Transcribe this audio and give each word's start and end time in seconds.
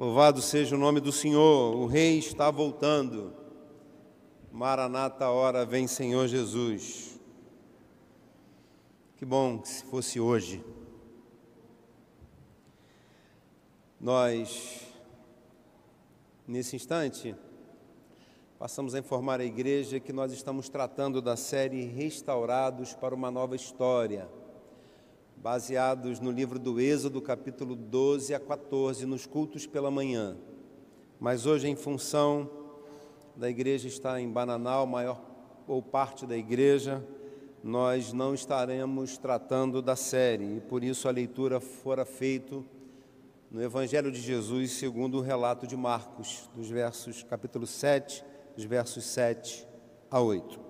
Louvado 0.00 0.40
seja 0.40 0.76
o 0.76 0.78
nome 0.78 0.98
do 0.98 1.12
Senhor, 1.12 1.76
o 1.76 1.84
Rei 1.84 2.18
está 2.18 2.50
voltando. 2.50 3.34
Maranata, 4.50 5.28
hora 5.28 5.66
vem 5.66 5.86
Senhor 5.86 6.26
Jesus. 6.26 7.20
Que 9.18 9.26
bom 9.26 9.58
que 9.58 9.68
se 9.68 9.84
fosse 9.84 10.18
hoje. 10.18 10.64
Nós, 14.00 14.86
nesse 16.48 16.76
instante, 16.76 17.36
passamos 18.58 18.94
a 18.94 18.98
informar 19.00 19.38
a 19.38 19.44
igreja 19.44 20.00
que 20.00 20.14
nós 20.14 20.32
estamos 20.32 20.70
tratando 20.70 21.20
da 21.20 21.36
série 21.36 21.84
Restaurados 21.84 22.94
para 22.94 23.14
uma 23.14 23.30
Nova 23.30 23.54
História 23.54 24.39
baseados 25.42 26.20
no 26.20 26.30
livro 26.30 26.58
do 26.58 26.78
Êxodo, 26.78 27.22
capítulo 27.22 27.74
12 27.74 28.34
a 28.34 28.38
14, 28.38 29.06
nos 29.06 29.24
cultos 29.24 29.66
pela 29.66 29.90
manhã. 29.90 30.36
Mas 31.18 31.46
hoje, 31.46 31.66
em 31.66 31.74
função 31.74 32.50
da 33.34 33.48
igreja 33.48 33.88
estar 33.88 34.20
em 34.20 34.28
Bananal, 34.28 34.86
maior 34.86 35.18
ou 35.66 35.82
parte 35.82 36.26
da 36.26 36.36
igreja, 36.36 37.02
nós 37.64 38.12
não 38.12 38.34
estaremos 38.34 39.16
tratando 39.16 39.80
da 39.80 39.96
série, 39.96 40.56
e 40.56 40.60
por 40.60 40.84
isso 40.84 41.08
a 41.08 41.10
leitura 41.10 41.58
fora 41.58 42.04
feita 42.04 42.62
no 43.50 43.62
Evangelho 43.62 44.12
de 44.12 44.20
Jesus, 44.20 44.72
segundo 44.72 45.18
o 45.18 45.22
relato 45.22 45.66
de 45.66 45.76
Marcos, 45.76 46.50
dos 46.54 46.68
versos 46.68 47.22
capítulo 47.22 47.66
7, 47.66 48.22
dos 48.54 48.64
versos 48.64 49.04
7 49.04 49.66
a 50.10 50.20
8. 50.20 50.69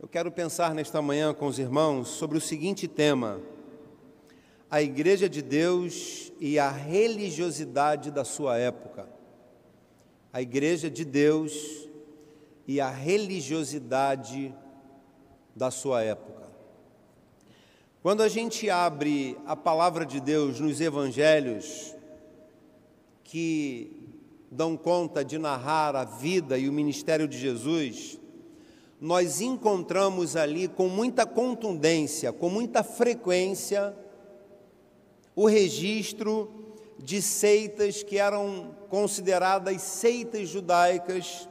Eu 0.00 0.08
quero 0.08 0.30
pensar 0.30 0.74
nesta 0.74 1.00
manhã 1.00 1.32
com 1.32 1.46
os 1.46 1.58
irmãos 1.58 2.08
sobre 2.08 2.36
o 2.36 2.40
seguinte 2.40 2.88
tema: 2.88 3.40
a 4.68 4.82
Igreja 4.82 5.28
de 5.28 5.40
Deus 5.40 6.32
e 6.40 6.58
a 6.58 6.68
religiosidade 6.68 8.10
da 8.10 8.24
sua 8.24 8.58
época. 8.58 9.08
A 10.32 10.42
Igreja 10.42 10.90
de 10.90 11.04
Deus 11.04 11.88
e 12.66 12.80
a 12.80 12.90
religiosidade 12.90 14.52
da 15.54 15.70
sua 15.70 16.02
época. 16.02 16.42
Quando 18.02 18.22
a 18.22 18.28
gente 18.28 18.68
abre 18.68 19.38
a 19.46 19.54
palavra 19.54 20.04
de 20.04 20.20
Deus 20.20 20.58
nos 20.58 20.80
evangelhos, 20.80 21.94
que 23.22 24.10
dão 24.50 24.76
conta 24.76 25.24
de 25.24 25.38
narrar 25.38 25.94
a 25.94 26.04
vida 26.04 26.58
e 26.58 26.68
o 26.68 26.72
ministério 26.72 27.28
de 27.28 27.38
Jesus, 27.38 28.18
nós 29.04 29.42
encontramos 29.42 30.34
ali 30.34 30.66
com 30.66 30.88
muita 30.88 31.26
contundência, 31.26 32.32
com 32.32 32.48
muita 32.48 32.82
frequência, 32.82 33.94
o 35.36 35.44
registro 35.44 36.50
de 36.98 37.20
seitas 37.20 38.02
que 38.02 38.16
eram 38.16 38.74
consideradas 38.88 39.82
seitas 39.82 40.48
judaicas, 40.48 41.46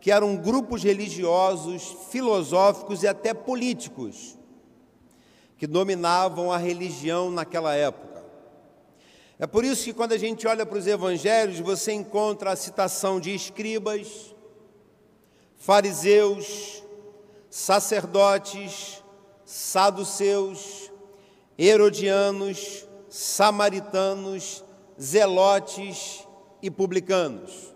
que 0.00 0.12
eram 0.12 0.36
grupos 0.36 0.84
religiosos, 0.84 1.96
filosóficos 2.12 3.02
e 3.02 3.08
até 3.08 3.34
políticos, 3.34 4.38
que 5.58 5.66
dominavam 5.66 6.52
a 6.52 6.56
religião 6.56 7.28
naquela 7.28 7.74
época. 7.74 8.22
É 9.36 9.48
por 9.48 9.64
isso 9.64 9.82
que 9.82 9.92
quando 9.92 10.12
a 10.12 10.18
gente 10.18 10.46
olha 10.46 10.64
para 10.64 10.78
os 10.78 10.86
evangelhos, 10.86 11.58
você 11.58 11.92
encontra 11.92 12.52
a 12.52 12.56
citação 12.56 13.18
de 13.18 13.34
escribas, 13.34 14.32
fariseus, 15.56 16.83
sacerdotes, 17.56 19.00
saduceus, 19.44 20.90
herodianos, 21.56 22.84
samaritanos, 23.08 24.64
zelotes 25.00 26.26
e 26.60 26.68
publicanos. 26.68 27.72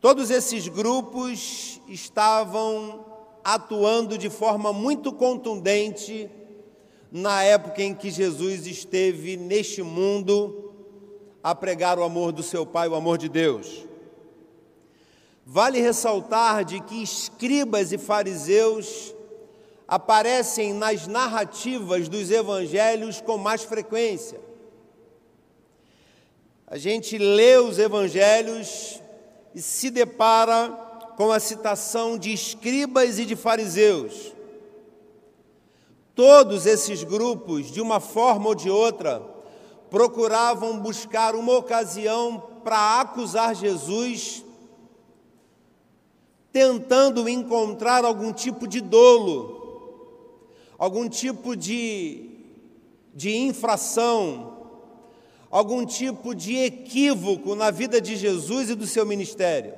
Todos 0.00 0.30
esses 0.30 0.68
grupos 0.68 1.78
estavam 1.86 3.04
atuando 3.44 4.16
de 4.16 4.30
forma 4.30 4.72
muito 4.72 5.12
contundente 5.12 6.30
na 7.12 7.42
época 7.42 7.82
em 7.82 7.94
que 7.94 8.10
Jesus 8.10 8.66
esteve 8.66 9.36
neste 9.36 9.82
mundo 9.82 10.72
a 11.42 11.54
pregar 11.54 11.98
o 11.98 12.02
amor 12.02 12.32
do 12.32 12.42
seu 12.42 12.64
Pai, 12.64 12.88
o 12.88 12.94
amor 12.94 13.18
de 13.18 13.28
Deus. 13.28 13.84
Vale 15.46 15.80
ressaltar 15.80 16.64
de 16.64 16.80
que 16.80 17.02
escribas 17.02 17.92
e 17.92 17.98
fariseus 17.98 19.14
aparecem 19.86 20.72
nas 20.72 21.06
narrativas 21.06 22.08
dos 22.08 22.30
evangelhos 22.30 23.20
com 23.20 23.36
mais 23.36 23.62
frequência. 23.62 24.40
A 26.66 26.78
gente 26.78 27.18
lê 27.18 27.58
os 27.58 27.78
evangelhos 27.78 29.00
e 29.54 29.60
se 29.60 29.90
depara 29.90 30.70
com 31.16 31.30
a 31.30 31.38
citação 31.38 32.18
de 32.18 32.32
escribas 32.32 33.18
e 33.18 33.26
de 33.26 33.36
fariseus. 33.36 34.32
Todos 36.14 36.64
esses 36.64 37.04
grupos, 37.04 37.70
de 37.70 37.80
uma 37.80 38.00
forma 38.00 38.48
ou 38.48 38.54
de 38.54 38.70
outra, 38.70 39.20
procuravam 39.90 40.80
buscar 40.80 41.34
uma 41.34 41.52
ocasião 41.52 42.42
para 42.64 43.00
acusar 43.00 43.54
Jesus 43.54 44.43
tentando 46.54 47.28
encontrar 47.28 48.04
algum 48.04 48.32
tipo 48.32 48.68
de 48.68 48.80
dolo, 48.80 50.46
algum 50.78 51.08
tipo 51.08 51.56
de, 51.56 52.30
de 53.12 53.36
infração, 53.36 54.56
algum 55.50 55.84
tipo 55.84 56.32
de 56.32 56.54
equívoco 56.58 57.56
na 57.56 57.72
vida 57.72 58.00
de 58.00 58.14
Jesus 58.14 58.70
e 58.70 58.76
do 58.76 58.86
seu 58.86 59.04
ministério. 59.04 59.74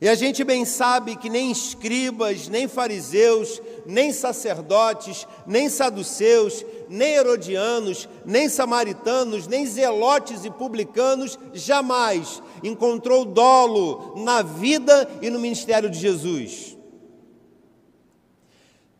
E 0.00 0.08
a 0.08 0.14
gente 0.14 0.44
bem 0.44 0.64
sabe 0.64 1.16
que 1.16 1.28
nem 1.28 1.50
escribas, 1.50 2.46
nem 2.46 2.68
fariseus, 2.68 3.60
nem 3.84 4.12
sacerdotes, 4.12 5.26
nem 5.44 5.68
saduceus, 5.68 6.64
nem 6.88 7.14
herodianos, 7.14 8.08
nem 8.24 8.48
samaritanos, 8.48 9.48
nem 9.48 9.66
zelotes 9.66 10.44
e 10.44 10.50
publicanos 10.50 11.36
jamais 11.52 12.40
encontrou 12.62 13.24
dolo 13.24 14.14
na 14.16 14.42
vida 14.42 15.08
e 15.20 15.30
no 15.30 15.38
ministério 15.38 15.88
de 15.88 15.98
Jesus. 15.98 16.76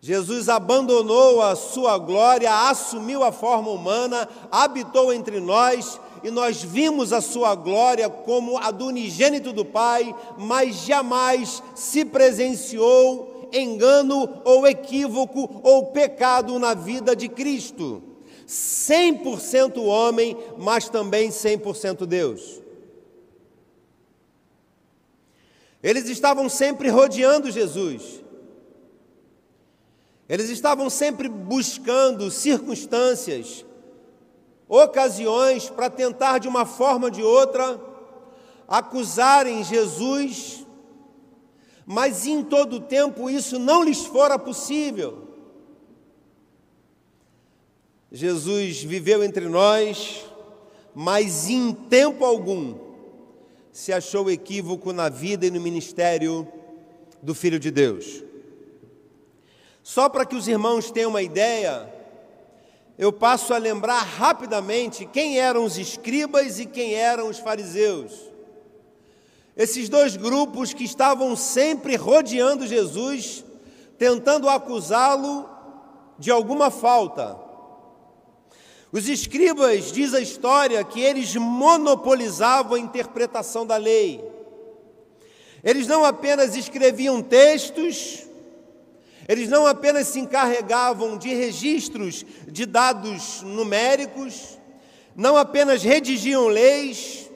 Jesus 0.00 0.48
abandonou 0.48 1.42
a 1.42 1.56
sua 1.56 1.98
glória, 1.98 2.68
assumiu 2.70 3.24
a 3.24 3.32
forma 3.32 3.70
humana, 3.70 4.28
habitou 4.50 5.12
entre 5.12 5.40
nós 5.40 6.00
e 6.22 6.30
nós 6.30 6.62
vimos 6.62 7.12
a 7.12 7.20
sua 7.20 7.54
glória 7.54 8.08
como 8.08 8.58
a 8.58 8.70
do 8.70 8.86
unigênito 8.86 9.52
do 9.52 9.64
Pai, 9.64 10.14
mas 10.36 10.84
jamais 10.84 11.62
se 11.74 12.04
presenciou 12.04 13.48
engano 13.52 14.40
ou 14.44 14.66
equívoco 14.66 15.60
ou 15.62 15.86
pecado 15.86 16.58
na 16.58 16.74
vida 16.74 17.16
de 17.16 17.28
Cristo. 17.28 18.02
100% 18.46 19.82
homem, 19.84 20.36
mas 20.56 20.88
também 20.88 21.28
100% 21.28 22.06
Deus. 22.06 22.62
Eles 25.82 26.08
estavam 26.08 26.48
sempre 26.48 26.88
rodeando 26.88 27.50
Jesus. 27.50 28.22
Eles 30.28 30.50
estavam 30.50 30.90
sempre 30.90 31.28
buscando 31.28 32.30
circunstâncias, 32.30 33.64
ocasiões 34.68 35.70
para 35.70 35.88
tentar 35.88 36.38
de 36.38 36.48
uma 36.48 36.66
forma 36.66 37.06
ou 37.06 37.10
de 37.10 37.22
outra 37.22 37.80
acusarem 38.66 39.64
Jesus, 39.64 40.66
mas 41.86 42.26
em 42.26 42.44
todo 42.44 42.80
tempo 42.80 43.30
isso 43.30 43.58
não 43.58 43.82
lhes 43.82 44.04
fora 44.04 44.38
possível. 44.38 45.26
Jesus 48.12 48.82
viveu 48.82 49.24
entre 49.24 49.48
nós, 49.48 50.24
mas 50.94 51.48
em 51.48 51.72
tempo 51.72 52.24
algum 52.24 52.87
se 53.78 53.92
achou 53.92 54.28
equívoco 54.28 54.92
na 54.92 55.08
vida 55.08 55.46
e 55.46 55.52
no 55.52 55.60
ministério 55.60 56.48
do 57.22 57.32
Filho 57.32 57.60
de 57.60 57.70
Deus. 57.70 58.24
Só 59.84 60.08
para 60.08 60.26
que 60.26 60.34
os 60.34 60.48
irmãos 60.48 60.90
tenham 60.90 61.10
uma 61.10 61.22
ideia, 61.22 61.88
eu 62.98 63.12
passo 63.12 63.54
a 63.54 63.56
lembrar 63.56 64.00
rapidamente 64.00 65.06
quem 65.06 65.38
eram 65.38 65.64
os 65.64 65.78
escribas 65.78 66.58
e 66.58 66.66
quem 66.66 66.94
eram 66.94 67.28
os 67.28 67.38
fariseus. 67.38 68.12
Esses 69.56 69.88
dois 69.88 70.16
grupos 70.16 70.74
que 70.74 70.82
estavam 70.82 71.36
sempre 71.36 71.94
rodeando 71.94 72.66
Jesus, 72.66 73.44
tentando 73.96 74.48
acusá-lo 74.48 75.48
de 76.18 76.32
alguma 76.32 76.68
falta. 76.68 77.38
Os 78.90 79.08
escribas, 79.08 79.92
diz 79.92 80.14
a 80.14 80.20
história, 80.20 80.82
que 80.82 81.00
eles 81.00 81.36
monopolizavam 81.36 82.74
a 82.74 82.80
interpretação 82.80 83.66
da 83.66 83.76
lei. 83.76 84.24
Eles 85.62 85.86
não 85.86 86.04
apenas 86.04 86.56
escreviam 86.56 87.20
textos, 87.22 88.24
eles 89.28 89.48
não 89.50 89.66
apenas 89.66 90.08
se 90.08 90.20
encarregavam 90.20 91.18
de 91.18 91.28
registros 91.34 92.24
de 92.46 92.64
dados 92.64 93.42
numéricos, 93.42 94.58
não 95.14 95.36
apenas 95.36 95.82
redigiam 95.82 96.46
leis, 96.46 97.30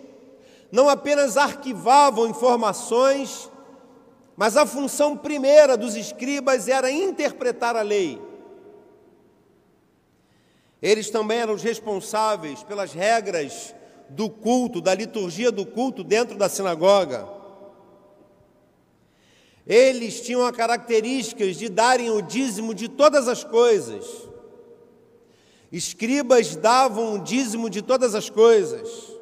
não 0.70 0.88
apenas 0.88 1.36
arquivavam 1.36 2.26
informações, 2.26 3.50
mas 4.34 4.56
a 4.56 4.64
função 4.64 5.14
primeira 5.14 5.76
dos 5.76 5.96
escribas 5.96 6.66
era 6.66 6.90
interpretar 6.90 7.76
a 7.76 7.82
lei. 7.82 8.18
Eles 10.82 11.08
também 11.08 11.38
eram 11.38 11.54
os 11.54 11.62
responsáveis 11.62 12.64
pelas 12.64 12.92
regras 12.92 13.72
do 14.10 14.28
culto, 14.28 14.80
da 14.80 14.92
liturgia 14.92 15.52
do 15.52 15.64
culto 15.64 16.02
dentro 16.02 16.36
da 16.36 16.48
sinagoga. 16.48 17.28
Eles 19.64 20.20
tinham 20.20 20.44
a 20.44 20.52
característica 20.52 21.50
de 21.52 21.68
darem 21.68 22.10
o 22.10 22.20
dízimo 22.20 22.74
de 22.74 22.88
todas 22.88 23.28
as 23.28 23.44
coisas. 23.44 24.04
Escribas 25.70 26.56
davam 26.56 27.14
o 27.14 27.18
dízimo 27.20 27.70
de 27.70 27.80
todas 27.80 28.14
as 28.16 28.28
coisas. 28.28 29.12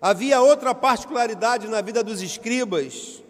Havia 0.00 0.40
outra 0.40 0.74
particularidade 0.74 1.68
na 1.68 1.82
vida 1.82 2.02
dos 2.02 2.22
escribas. 2.22 3.22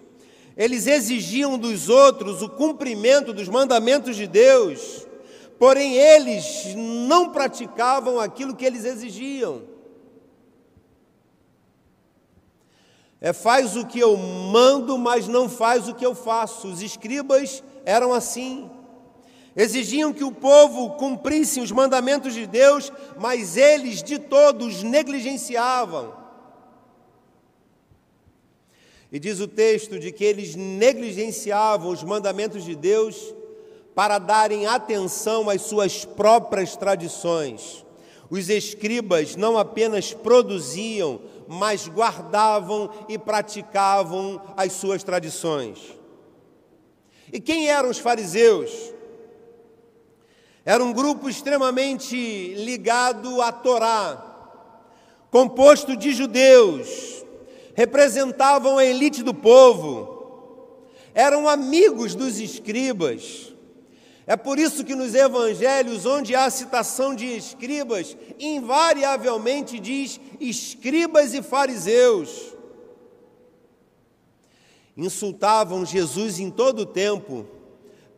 Eles 0.57 0.87
exigiam 0.87 1.59
dos 1.59 1.89
outros 1.89 2.41
o 2.41 2.49
cumprimento 2.49 3.33
dos 3.33 3.49
mandamentos 3.49 4.15
de 4.15 4.29
Deus, 4.29 5.07
porém 5.61 5.95
eles 5.95 6.75
não 6.75 7.33
praticavam 7.33 8.19
aquilo 8.19 8.57
que 8.57 8.65
eles 8.65 8.87
exigiam. 8.87 9.61
É, 13.21 13.35
faz 13.35 13.77
o 13.77 13.87
que 13.87 14.01
eu 14.01 14.17
mando, 14.17 14.97
mas 14.97 15.29
não 15.29 15.51
faz 15.51 15.87
o 15.87 15.95
que 15.95 16.07
eu 16.07 16.15
faço. 16.15 16.67
Os 16.67 16.81
escribas 16.81 17.63
eram 17.85 18.15
assim. 18.15 18.71
Exigiam 19.55 20.15
que 20.15 20.25
o 20.25 20.33
povo 20.33 20.95
cumprisse 20.95 21.61
os 21.61 21.71
mandamentos 21.71 22.33
de 22.33 22.47
Deus, 22.47 22.91
mas 23.19 23.59
eles 23.59 24.03
de 24.03 24.19
todos 24.19 24.83
negligenciavam. 24.83 26.15
E 29.13 29.19
diz 29.19 29.41
o 29.41 29.47
texto 29.47 29.99
de 29.99 30.11
que 30.11 30.25
eles 30.25 30.55
negligenciavam 30.55 31.91
os 31.91 32.03
mandamentos 32.03 32.65
de 32.65 32.75
Deus 32.75 33.35
para 34.01 34.17
darem 34.17 34.65
atenção 34.65 35.51
às 35.51 35.61
suas 35.61 36.07
próprias 36.07 36.75
tradições. 36.75 37.85
Os 38.31 38.49
escribas 38.49 39.37
não 39.37 39.59
apenas 39.59 40.15
produziam, 40.15 41.21
mas 41.47 41.87
guardavam 41.87 42.89
e 43.11 43.19
praticavam 43.19 44.41
as 44.57 44.73
suas 44.73 45.05
tradições. 45.05 45.99
E 47.31 47.39
quem 47.39 47.69
eram 47.69 47.91
os 47.91 47.99
fariseus? 47.99 48.73
Era 50.65 50.83
um 50.83 50.95
grupo 50.95 51.29
extremamente 51.29 52.55
ligado 52.55 53.43
à 53.43 53.53
Torá, 53.53 54.57
composto 55.31 55.95
de 55.95 56.13
judeus, 56.13 57.23
representavam 57.75 58.79
a 58.79 58.85
elite 58.87 59.23
do 59.23 59.35
povo, 59.35 60.87
eram 61.13 61.47
amigos 61.47 62.15
dos 62.15 62.41
escribas 62.41 63.51
é 64.31 64.37
por 64.37 64.61
isso 64.61 64.85
que 64.85 64.95
nos 64.95 65.13
evangelhos, 65.13 66.07
onde 66.07 66.37
há 66.37 66.49
citação 66.49 67.17
de 67.17 67.27
escribas, 67.27 68.17
invariavelmente 68.39 69.81
diz 69.81 70.21
escribas 70.39 71.35
e 71.35 71.43
fariseus. 71.43 72.55
Insultavam 74.97 75.85
Jesus 75.85 76.39
em 76.39 76.49
todo 76.49 76.83
o 76.83 76.87
tempo 76.87 77.45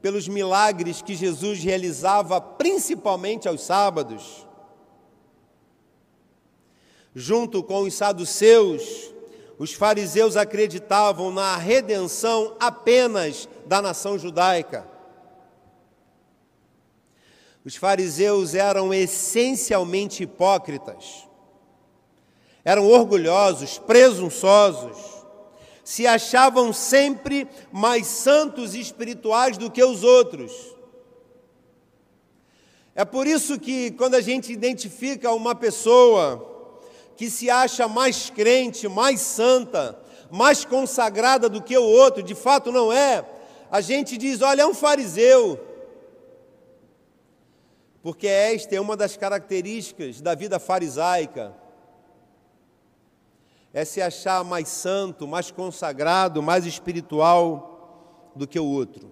pelos 0.02 0.28
milagres 0.28 1.00
que 1.00 1.14
Jesus 1.14 1.64
realizava, 1.64 2.38
principalmente 2.42 3.48
aos 3.48 3.62
sábados. 3.62 4.46
Junto 7.14 7.62
com 7.62 7.84
os 7.84 7.94
saduceus, 7.94 9.14
os 9.58 9.72
fariseus 9.72 10.36
acreditavam 10.36 11.30
na 11.30 11.56
redenção 11.56 12.54
apenas 12.60 13.48
da 13.64 13.80
nação 13.80 14.18
judaica. 14.18 14.91
Os 17.64 17.76
fariseus 17.76 18.54
eram 18.54 18.92
essencialmente 18.92 20.24
hipócritas, 20.24 21.28
eram 22.64 22.88
orgulhosos, 22.88 23.78
presunçosos, 23.78 24.96
se 25.84 26.06
achavam 26.06 26.72
sempre 26.72 27.46
mais 27.70 28.06
santos 28.06 28.74
e 28.74 28.80
espirituais 28.80 29.56
do 29.56 29.70
que 29.70 29.82
os 29.82 30.02
outros. 30.02 30.52
É 32.94 33.04
por 33.04 33.26
isso 33.26 33.58
que, 33.58 33.92
quando 33.92 34.16
a 34.16 34.20
gente 34.20 34.52
identifica 34.52 35.32
uma 35.32 35.54
pessoa 35.54 36.48
que 37.16 37.30
se 37.30 37.48
acha 37.48 37.86
mais 37.86 38.28
crente, 38.28 38.88
mais 38.88 39.20
santa, 39.20 39.98
mais 40.30 40.64
consagrada 40.64 41.48
do 41.48 41.62
que 41.62 41.76
o 41.76 41.84
outro, 41.84 42.22
de 42.22 42.34
fato 42.34 42.72
não 42.72 42.92
é, 42.92 43.24
a 43.70 43.80
gente 43.80 44.18
diz: 44.18 44.42
olha, 44.42 44.62
é 44.62 44.66
um 44.66 44.74
fariseu 44.74 45.71
porque 48.02 48.26
esta 48.26 48.74
é 48.74 48.80
uma 48.80 48.96
das 48.96 49.16
características 49.16 50.20
da 50.20 50.34
vida 50.34 50.58
farisaica. 50.58 51.54
É 53.72 53.84
se 53.84 54.02
achar 54.02 54.44
mais 54.44 54.68
santo, 54.68 55.26
mais 55.26 55.50
consagrado, 55.50 56.42
mais 56.42 56.66
espiritual 56.66 58.32
do 58.34 58.46
que 58.46 58.58
o 58.58 58.66
outro. 58.66 59.10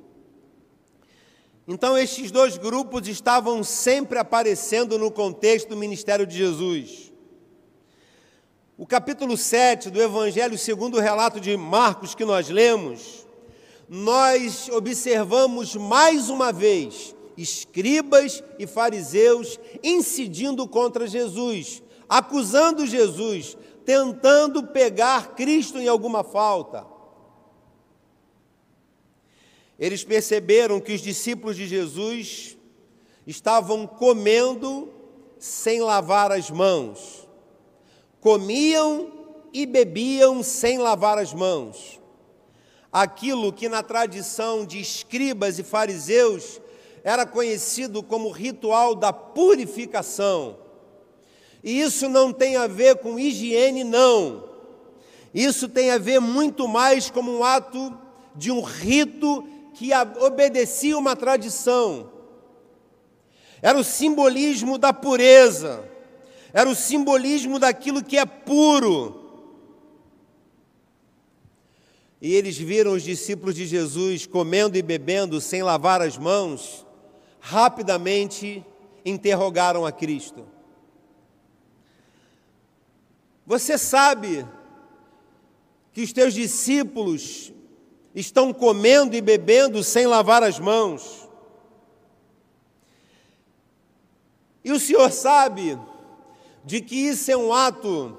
Então, 1.68 1.96
estes 1.96 2.32
dois 2.32 2.58
grupos 2.58 3.06
estavam 3.06 3.62
sempre 3.62 4.18
aparecendo 4.18 4.98
no 4.98 5.10
contexto 5.10 5.68
do 5.68 5.76
ministério 5.76 6.26
de 6.26 6.36
Jesus. 6.36 7.12
O 8.76 8.84
capítulo 8.84 9.36
7 9.36 9.88
do 9.88 10.02
Evangelho, 10.02 10.58
segundo 10.58 10.96
o 10.96 11.00
relato 11.00 11.38
de 11.38 11.56
Marcos 11.56 12.14
que 12.14 12.24
nós 12.24 12.48
lemos, 12.48 13.24
nós 13.88 14.68
observamos 14.68 15.76
mais 15.76 16.28
uma 16.28 16.52
vez 16.52 17.14
escribas 17.42 18.42
e 18.58 18.66
fariseus 18.66 19.58
incidindo 19.82 20.66
contra 20.68 21.06
Jesus, 21.06 21.82
acusando 22.08 22.86
Jesus, 22.86 23.56
tentando 23.84 24.66
pegar 24.66 25.34
Cristo 25.34 25.78
em 25.78 25.88
alguma 25.88 26.22
falta. 26.22 26.86
Eles 29.78 30.04
perceberam 30.04 30.80
que 30.80 30.92
os 30.92 31.00
discípulos 31.00 31.56
de 31.56 31.66
Jesus 31.66 32.58
estavam 33.26 33.86
comendo 33.86 34.92
sem 35.38 35.80
lavar 35.80 36.30
as 36.30 36.50
mãos, 36.50 37.26
comiam 38.20 39.10
e 39.52 39.64
bebiam 39.64 40.42
sem 40.42 40.78
lavar 40.78 41.16
as 41.16 41.32
mãos. 41.32 41.98
Aquilo 42.92 43.52
que 43.52 43.68
na 43.68 43.82
tradição 43.82 44.66
de 44.66 44.80
escribas 44.80 45.58
e 45.58 45.62
fariseus 45.62 46.60
era 47.02 47.26
conhecido 47.26 48.02
como 48.02 48.30
ritual 48.30 48.94
da 48.94 49.12
purificação. 49.12 50.56
E 51.62 51.80
isso 51.80 52.08
não 52.08 52.32
tem 52.32 52.56
a 52.56 52.66
ver 52.66 52.96
com 52.96 53.18
higiene, 53.18 53.84
não. 53.84 54.44
Isso 55.34 55.68
tem 55.68 55.90
a 55.90 55.98
ver 55.98 56.20
muito 56.20 56.66
mais 56.66 57.10
como 57.10 57.30
um 57.30 57.44
ato 57.44 57.96
de 58.34 58.50
um 58.50 58.60
rito 58.60 59.44
que 59.74 59.90
obedecia 60.20 60.96
uma 60.96 61.14
tradição. 61.14 62.10
Era 63.62 63.78
o 63.78 63.84
simbolismo 63.84 64.78
da 64.78 64.92
pureza, 64.92 65.84
era 66.52 66.68
o 66.68 66.74
simbolismo 66.74 67.58
daquilo 67.58 68.02
que 68.02 68.16
é 68.16 68.24
puro. 68.24 69.20
E 72.20 72.34
eles 72.34 72.58
viram 72.58 72.92
os 72.92 73.02
discípulos 73.02 73.54
de 73.54 73.66
Jesus 73.66 74.26
comendo 74.26 74.76
e 74.76 74.82
bebendo 74.82 75.40
sem 75.40 75.62
lavar 75.62 76.02
as 76.02 76.18
mãos, 76.18 76.84
rapidamente 77.40 78.64
interrogaram 79.04 79.86
a 79.86 79.90
Cristo. 79.90 80.46
Você 83.46 83.76
sabe 83.76 84.46
que 85.92 86.02
os 86.02 86.12
teus 86.12 86.34
discípulos 86.34 87.52
estão 88.14 88.52
comendo 88.52 89.16
e 89.16 89.20
bebendo 89.20 89.82
sem 89.82 90.06
lavar 90.06 90.42
as 90.42 90.58
mãos. 90.58 91.28
E 94.62 94.70
o 94.70 94.78
Senhor 94.78 95.10
sabe 95.10 95.78
de 96.64 96.80
que 96.80 96.94
isso 96.94 97.30
é 97.30 97.36
um 97.36 97.52
ato 97.52 98.16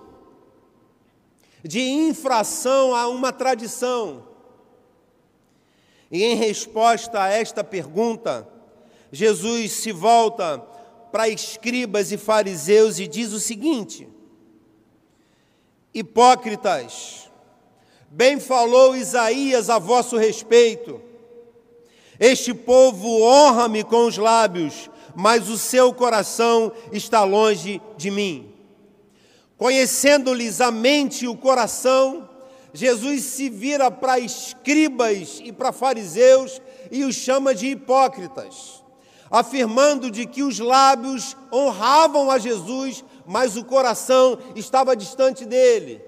de 1.64 1.80
infração 1.80 2.96
a 2.96 3.08
uma 3.08 3.32
tradição. 3.32 4.28
E 6.12 6.24
em 6.24 6.36
resposta 6.36 7.22
a 7.22 7.30
esta 7.30 7.64
pergunta, 7.64 8.48
Jesus 9.12 9.72
se 9.72 9.92
volta 9.92 10.60
para 11.12 11.28
escribas 11.28 12.12
e 12.12 12.18
fariseus 12.18 13.00
e 13.00 13.08
diz 13.08 13.34
o 13.34 13.40
seguinte: 13.40 14.08
Hipócritas, 15.94 17.30
bem 18.10 18.40
falou 18.40 18.96
Isaías 18.96 19.70
a 19.70 19.78
vosso 19.78 20.18
respeito. 20.18 21.02
Este 22.20 22.54
povo 22.54 23.24
honra-me 23.24 23.84
com 23.84 24.06
os 24.06 24.18
lábios, 24.18 24.90
mas 25.16 25.50
o 25.50 25.58
seu 25.58 25.92
coração 25.94 26.72
está 26.92 27.24
longe 27.24 27.82
de 27.98 28.12
mim. 28.12 28.54
conhecendo-lhes 29.58 30.60
a 30.60 30.72
mente 30.72 31.26
e 31.26 31.28
o 31.28 31.38
coração, 31.38 32.28
Jesus 32.74 33.24
se 33.24 33.50
vira 33.50 33.92
para 33.92 34.18
escribas 34.20 35.40
e 35.44 35.52
para 35.52 35.72
fariseus 35.72 36.62
e 36.90 37.04
os 37.04 37.16
chama 37.16 37.54
de 37.54 37.68
hipócritas, 37.68 38.81
afirmando 39.32 40.12
de 40.12 40.26
que 40.26 40.44
os 40.44 40.60
lábios 40.60 41.38
honravam 41.52 42.30
a 42.30 42.38
Jesus, 42.38 43.04
mas 43.26 43.56
o 43.56 43.64
coração 43.64 44.38
estava 44.56 44.96
distante 44.96 45.46
dele. 45.46 46.02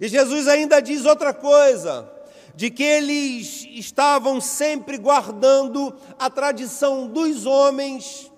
E 0.00 0.06
Jesus 0.06 0.46
ainda 0.46 0.80
diz 0.80 1.04
outra 1.04 1.34
coisa, 1.34 2.08
de 2.54 2.70
que 2.70 2.82
eles 2.82 3.66
estavam 3.72 4.40
sempre 4.40 4.96
guardando 4.98 5.94
a 6.18 6.30
tradição 6.30 7.08
dos 7.08 7.44
homens 7.44 8.30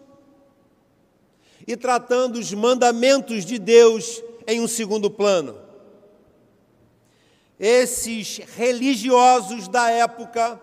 e 1.67 1.77
tratando 1.77 2.39
os 2.39 2.53
mandamentos 2.53 3.45
de 3.45 3.59
Deus 3.59 4.23
em 4.47 4.61
um 4.61 4.69
segundo 4.69 5.11
plano. 5.11 5.59
Esses 7.59 8.39
religiosos 8.57 9.69
da 9.69 9.91
época, 9.91 10.61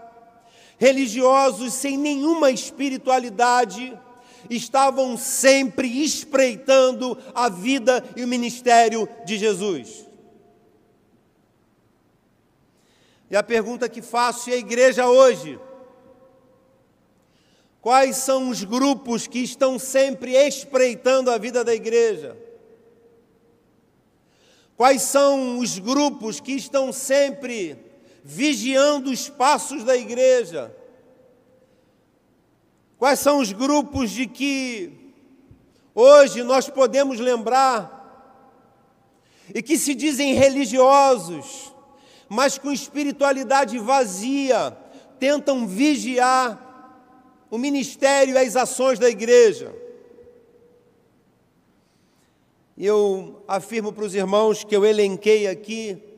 religiosos 0.81 1.73
sem 1.73 1.95
nenhuma 1.95 2.49
espiritualidade, 2.49 3.95
estavam 4.49 5.15
sempre 5.15 6.03
espreitando 6.03 7.15
a 7.35 7.47
vida 7.49 8.03
e 8.17 8.23
o 8.23 8.27
ministério 8.27 9.07
de 9.23 9.37
Jesus. 9.37 10.07
E 13.29 13.35
a 13.35 13.43
pergunta 13.43 13.87
que 13.87 14.01
faço 14.01 14.49
à 14.49 14.55
igreja 14.55 15.07
hoje: 15.07 15.59
Quais 17.79 18.15
são 18.15 18.49
os 18.49 18.63
grupos 18.63 19.27
que 19.27 19.37
estão 19.37 19.77
sempre 19.77 20.31
espreitando 20.31 21.29
a 21.29 21.37
vida 21.37 21.63
da 21.63 21.75
igreja? 21.75 22.35
Quais 24.75 25.03
são 25.03 25.59
os 25.59 25.77
grupos 25.77 26.39
que 26.39 26.53
estão 26.53 26.91
sempre 26.91 27.90
vigiando 28.23 29.09
os 29.09 29.29
passos 29.29 29.83
da 29.83 29.97
igreja? 29.97 30.75
Quais 32.97 33.19
são 33.19 33.39
os 33.39 33.51
grupos 33.51 34.11
de 34.11 34.27
que 34.27 35.13
hoje 35.95 36.43
nós 36.43 36.69
podemos 36.69 37.19
lembrar 37.19 37.99
e 39.53 39.61
que 39.61 39.77
se 39.77 39.95
dizem 39.95 40.33
religiosos, 40.33 41.73
mas 42.29 42.57
com 42.57 42.71
espiritualidade 42.71 43.77
vazia, 43.79 44.77
tentam 45.19 45.67
vigiar 45.67 46.69
o 47.49 47.57
ministério 47.57 48.35
e 48.35 48.37
as 48.37 48.55
ações 48.55 48.97
da 48.97 49.09
igreja. 49.09 49.75
Eu 52.77 53.43
afirmo 53.47 53.91
para 53.91 54.05
os 54.05 54.15
irmãos 54.15 54.63
que 54.63 54.75
eu 54.75 54.85
elenquei 54.85 55.47
aqui 55.47 56.10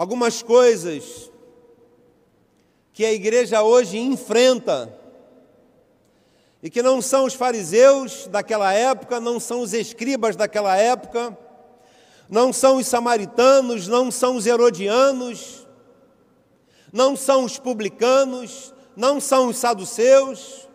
algumas 0.00 0.42
coisas 0.42 1.30
que 2.90 3.04
a 3.04 3.12
igreja 3.12 3.62
hoje 3.62 3.98
enfrenta 3.98 4.98
e 6.62 6.70
que 6.70 6.82
não 6.82 7.02
são 7.02 7.26
os 7.26 7.34
fariseus 7.34 8.26
daquela 8.26 8.72
época, 8.72 9.20
não 9.20 9.38
são 9.38 9.60
os 9.60 9.74
escribas 9.74 10.36
daquela 10.36 10.74
época, 10.74 11.36
não 12.30 12.50
são 12.50 12.78
os 12.78 12.86
samaritanos, 12.86 13.86
não 13.88 14.10
são 14.10 14.36
os 14.36 14.46
herodianos, 14.46 15.68
não 16.90 17.14
são 17.14 17.44
os 17.44 17.58
publicanos, 17.58 18.72
não 18.96 19.20
são 19.20 19.48
os 19.48 19.58
saduceus, 19.58 20.66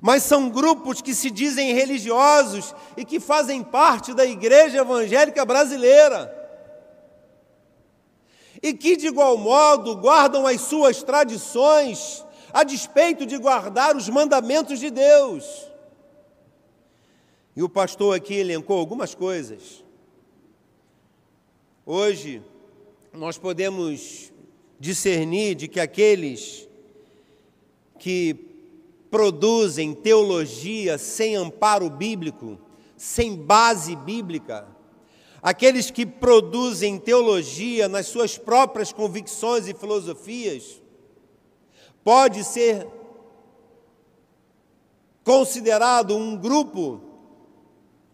mas 0.00 0.24
são 0.24 0.48
grupos 0.48 1.00
que 1.00 1.14
se 1.14 1.30
dizem 1.30 1.72
religiosos 1.72 2.74
e 2.96 3.04
que 3.04 3.20
fazem 3.20 3.62
parte 3.62 4.12
da 4.12 4.26
igreja 4.26 4.78
evangélica 4.78 5.44
brasileira. 5.44 6.37
E 8.62 8.72
que, 8.72 8.96
de 8.96 9.06
igual 9.06 9.36
modo, 9.36 9.96
guardam 9.96 10.46
as 10.46 10.60
suas 10.60 11.02
tradições, 11.02 12.24
a 12.52 12.64
despeito 12.64 13.24
de 13.24 13.38
guardar 13.38 13.96
os 13.96 14.08
mandamentos 14.08 14.80
de 14.80 14.90
Deus. 14.90 15.66
E 17.54 17.62
o 17.62 17.68
pastor 17.68 18.16
aqui 18.16 18.34
elencou 18.34 18.78
algumas 18.78 19.14
coisas. 19.14 19.84
Hoje, 21.84 22.42
nós 23.12 23.38
podemos 23.38 24.32
discernir 24.78 25.54
de 25.54 25.66
que 25.66 25.80
aqueles 25.80 26.68
que 27.98 28.48
produzem 29.10 29.94
teologia 29.94 30.98
sem 30.98 31.34
amparo 31.34 31.90
bíblico, 31.90 32.58
sem 32.96 33.34
base 33.34 33.96
bíblica, 33.96 34.66
aqueles 35.42 35.90
que 35.90 36.04
produzem 36.04 36.98
teologia 36.98 37.88
nas 37.88 38.06
suas 38.06 38.36
próprias 38.36 38.92
convicções 38.92 39.68
e 39.68 39.74
filosofias, 39.74 40.80
pode 42.02 42.44
ser 42.44 42.86
considerado 45.22 46.16
um 46.16 46.36
grupo 46.36 47.00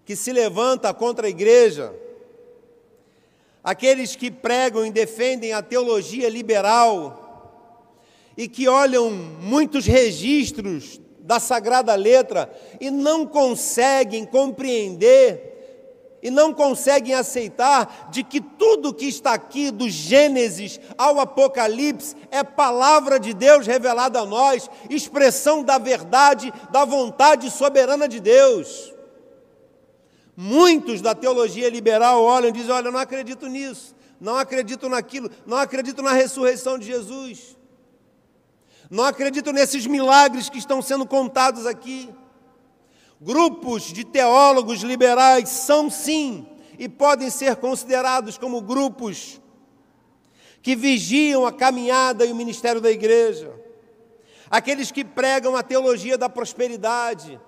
que 0.04 0.16
se 0.16 0.32
levanta 0.32 0.92
contra 0.92 1.26
a 1.26 1.30
igreja. 1.30 1.94
Aqueles 3.62 4.14
que 4.14 4.30
pregam 4.30 4.84
e 4.84 4.90
defendem 4.90 5.52
a 5.52 5.62
teologia 5.62 6.28
liberal, 6.28 7.24
e 8.36 8.48
que 8.48 8.68
olham 8.68 9.10
muitos 9.10 9.86
registros 9.86 11.00
da 11.20 11.38
Sagrada 11.38 11.94
Letra 11.94 12.52
e 12.80 12.90
não 12.90 13.26
conseguem 13.26 14.26
compreender 14.26 15.53
e 16.24 16.30
não 16.30 16.54
conseguem 16.54 17.14
aceitar 17.14 18.08
de 18.10 18.24
que 18.24 18.40
tudo 18.40 18.94
que 18.94 19.04
está 19.04 19.34
aqui, 19.34 19.70
do 19.70 19.90
Gênesis 19.90 20.80
ao 20.96 21.20
Apocalipse, 21.20 22.16
é 22.30 22.42
palavra 22.42 23.20
de 23.20 23.34
Deus 23.34 23.66
revelada 23.66 24.20
a 24.20 24.24
nós, 24.24 24.70
expressão 24.88 25.62
da 25.62 25.76
verdade, 25.76 26.50
da 26.72 26.86
vontade 26.86 27.50
soberana 27.50 28.08
de 28.08 28.20
Deus. 28.20 28.94
Muitos 30.34 31.02
da 31.02 31.14
teologia 31.14 31.68
liberal 31.68 32.22
olham 32.22 32.48
e 32.48 32.52
dizem: 32.52 32.72
Olha, 32.72 32.88
eu 32.88 32.92
não 32.92 33.00
acredito 33.00 33.46
nisso, 33.46 33.94
não 34.18 34.36
acredito 34.36 34.88
naquilo, 34.88 35.30
não 35.44 35.58
acredito 35.58 36.00
na 36.02 36.12
ressurreição 36.12 36.78
de 36.78 36.86
Jesus. 36.86 37.54
Não 38.90 39.04
acredito 39.04 39.52
nesses 39.52 39.86
milagres 39.86 40.48
que 40.48 40.58
estão 40.58 40.80
sendo 40.80 41.06
contados 41.06 41.66
aqui. 41.66 42.08
Grupos 43.24 43.84
de 43.84 44.04
teólogos 44.04 44.82
liberais 44.82 45.48
são 45.48 45.88
sim 45.88 46.46
e 46.78 46.90
podem 46.90 47.30
ser 47.30 47.56
considerados 47.56 48.36
como 48.36 48.60
grupos 48.60 49.40
que 50.60 50.76
vigiam 50.76 51.46
a 51.46 51.52
caminhada 51.52 52.26
e 52.26 52.32
o 52.32 52.36
ministério 52.36 52.82
da 52.82 52.90
igreja. 52.90 53.50
Aqueles 54.50 54.92
que 54.92 55.02
pregam 55.02 55.56
a 55.56 55.62
teologia 55.62 56.18
da 56.18 56.28
prosperidade, 56.28 57.40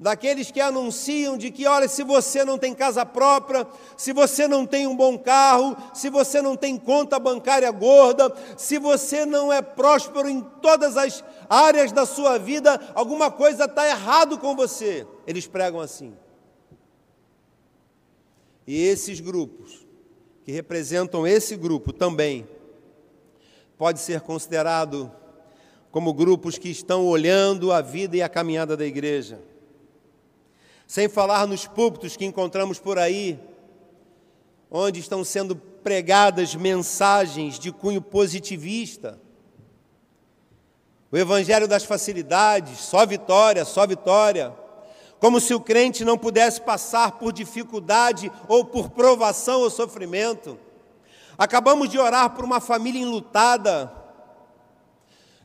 daqueles 0.00 0.50
que 0.50 0.60
anunciam 0.60 1.38
de 1.38 1.52
que, 1.52 1.64
olha, 1.66 1.86
se 1.86 2.02
você 2.02 2.44
não 2.44 2.58
tem 2.58 2.74
casa 2.74 3.06
própria, 3.06 3.66
se 3.96 4.12
você 4.12 4.48
não 4.48 4.66
tem 4.66 4.86
um 4.88 4.96
bom 4.96 5.16
carro, 5.16 5.76
se 5.94 6.10
você 6.10 6.42
não 6.42 6.56
tem 6.56 6.76
conta 6.76 7.20
bancária 7.20 7.70
gorda, 7.70 8.34
se 8.56 8.78
você 8.78 9.24
não 9.24 9.52
é 9.52 9.62
próspero 9.62 10.28
em 10.28 10.40
todas 10.40 10.96
as 10.96 11.22
áreas 11.48 11.92
da 11.92 12.06
sua 12.06 12.38
vida, 12.38 12.80
alguma 12.94 13.30
coisa 13.30 13.64
está 13.64 13.86
errado 13.88 14.38
com 14.38 14.54
você. 14.54 15.06
Eles 15.26 15.46
pregam 15.46 15.80
assim. 15.80 16.14
E 18.66 18.82
esses 18.82 19.20
grupos, 19.20 19.86
que 20.44 20.52
representam 20.52 21.26
esse 21.26 21.56
grupo 21.56 21.92
também, 21.92 22.46
pode 23.76 24.00
ser 24.00 24.20
considerado 24.20 25.10
como 25.90 26.12
grupos 26.12 26.58
que 26.58 26.68
estão 26.68 27.06
olhando 27.06 27.72
a 27.72 27.80
vida 27.80 28.16
e 28.16 28.22
a 28.22 28.28
caminhada 28.28 28.76
da 28.76 28.84
igreja 28.84 29.40
sem 30.86 31.08
falar 31.08 31.46
nos 31.46 31.66
púlpitos 31.66 32.16
que 32.16 32.24
encontramos 32.24 32.78
por 32.78 32.98
aí, 32.98 33.38
onde 34.70 35.00
estão 35.00 35.24
sendo 35.24 35.56
pregadas 35.56 36.54
mensagens 36.54 37.58
de 37.58 37.72
cunho 37.72 38.00
positivista. 38.00 39.20
O 41.10 41.16
evangelho 41.16 41.68
das 41.68 41.84
facilidades, 41.84 42.80
só 42.80 43.06
vitória, 43.06 43.64
só 43.64 43.86
vitória. 43.86 44.52
Como 45.18 45.40
se 45.40 45.54
o 45.54 45.60
crente 45.60 46.04
não 46.04 46.18
pudesse 46.18 46.60
passar 46.60 47.12
por 47.12 47.32
dificuldade 47.32 48.30
ou 48.48 48.64
por 48.64 48.90
provação 48.90 49.60
ou 49.60 49.70
sofrimento. 49.70 50.58
Acabamos 51.38 51.88
de 51.88 51.98
orar 51.98 52.30
por 52.30 52.44
uma 52.44 52.60
família 52.60 53.00
enlutada, 53.00 53.92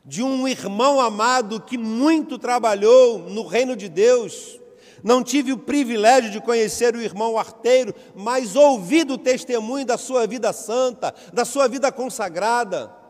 de 0.04 0.24
um 0.24 0.48
irmão 0.48 1.00
amado 1.00 1.62
que 1.62 1.78
muito 1.78 2.38
trabalhou 2.38 3.20
no 3.20 3.46
reino 3.46 3.76
de 3.76 3.88
Deus, 3.88 4.60
não 5.04 5.24
tive 5.24 5.52
o 5.52 5.58
privilégio 5.58 6.30
de 6.30 6.40
conhecer 6.40 6.96
o 6.96 7.02
irmão 7.02 7.38
arteiro, 7.38 7.94
mas 8.16 8.56
ouvi 8.56 9.04
do 9.04 9.18
testemunho 9.18 9.86
da 9.86 9.98
sua 9.98 10.28
vida 10.28 10.54
santa, 10.54 11.14
da 11.34 11.44
sua 11.44 11.68
vida 11.68 11.92
consagrada. 11.92 13.01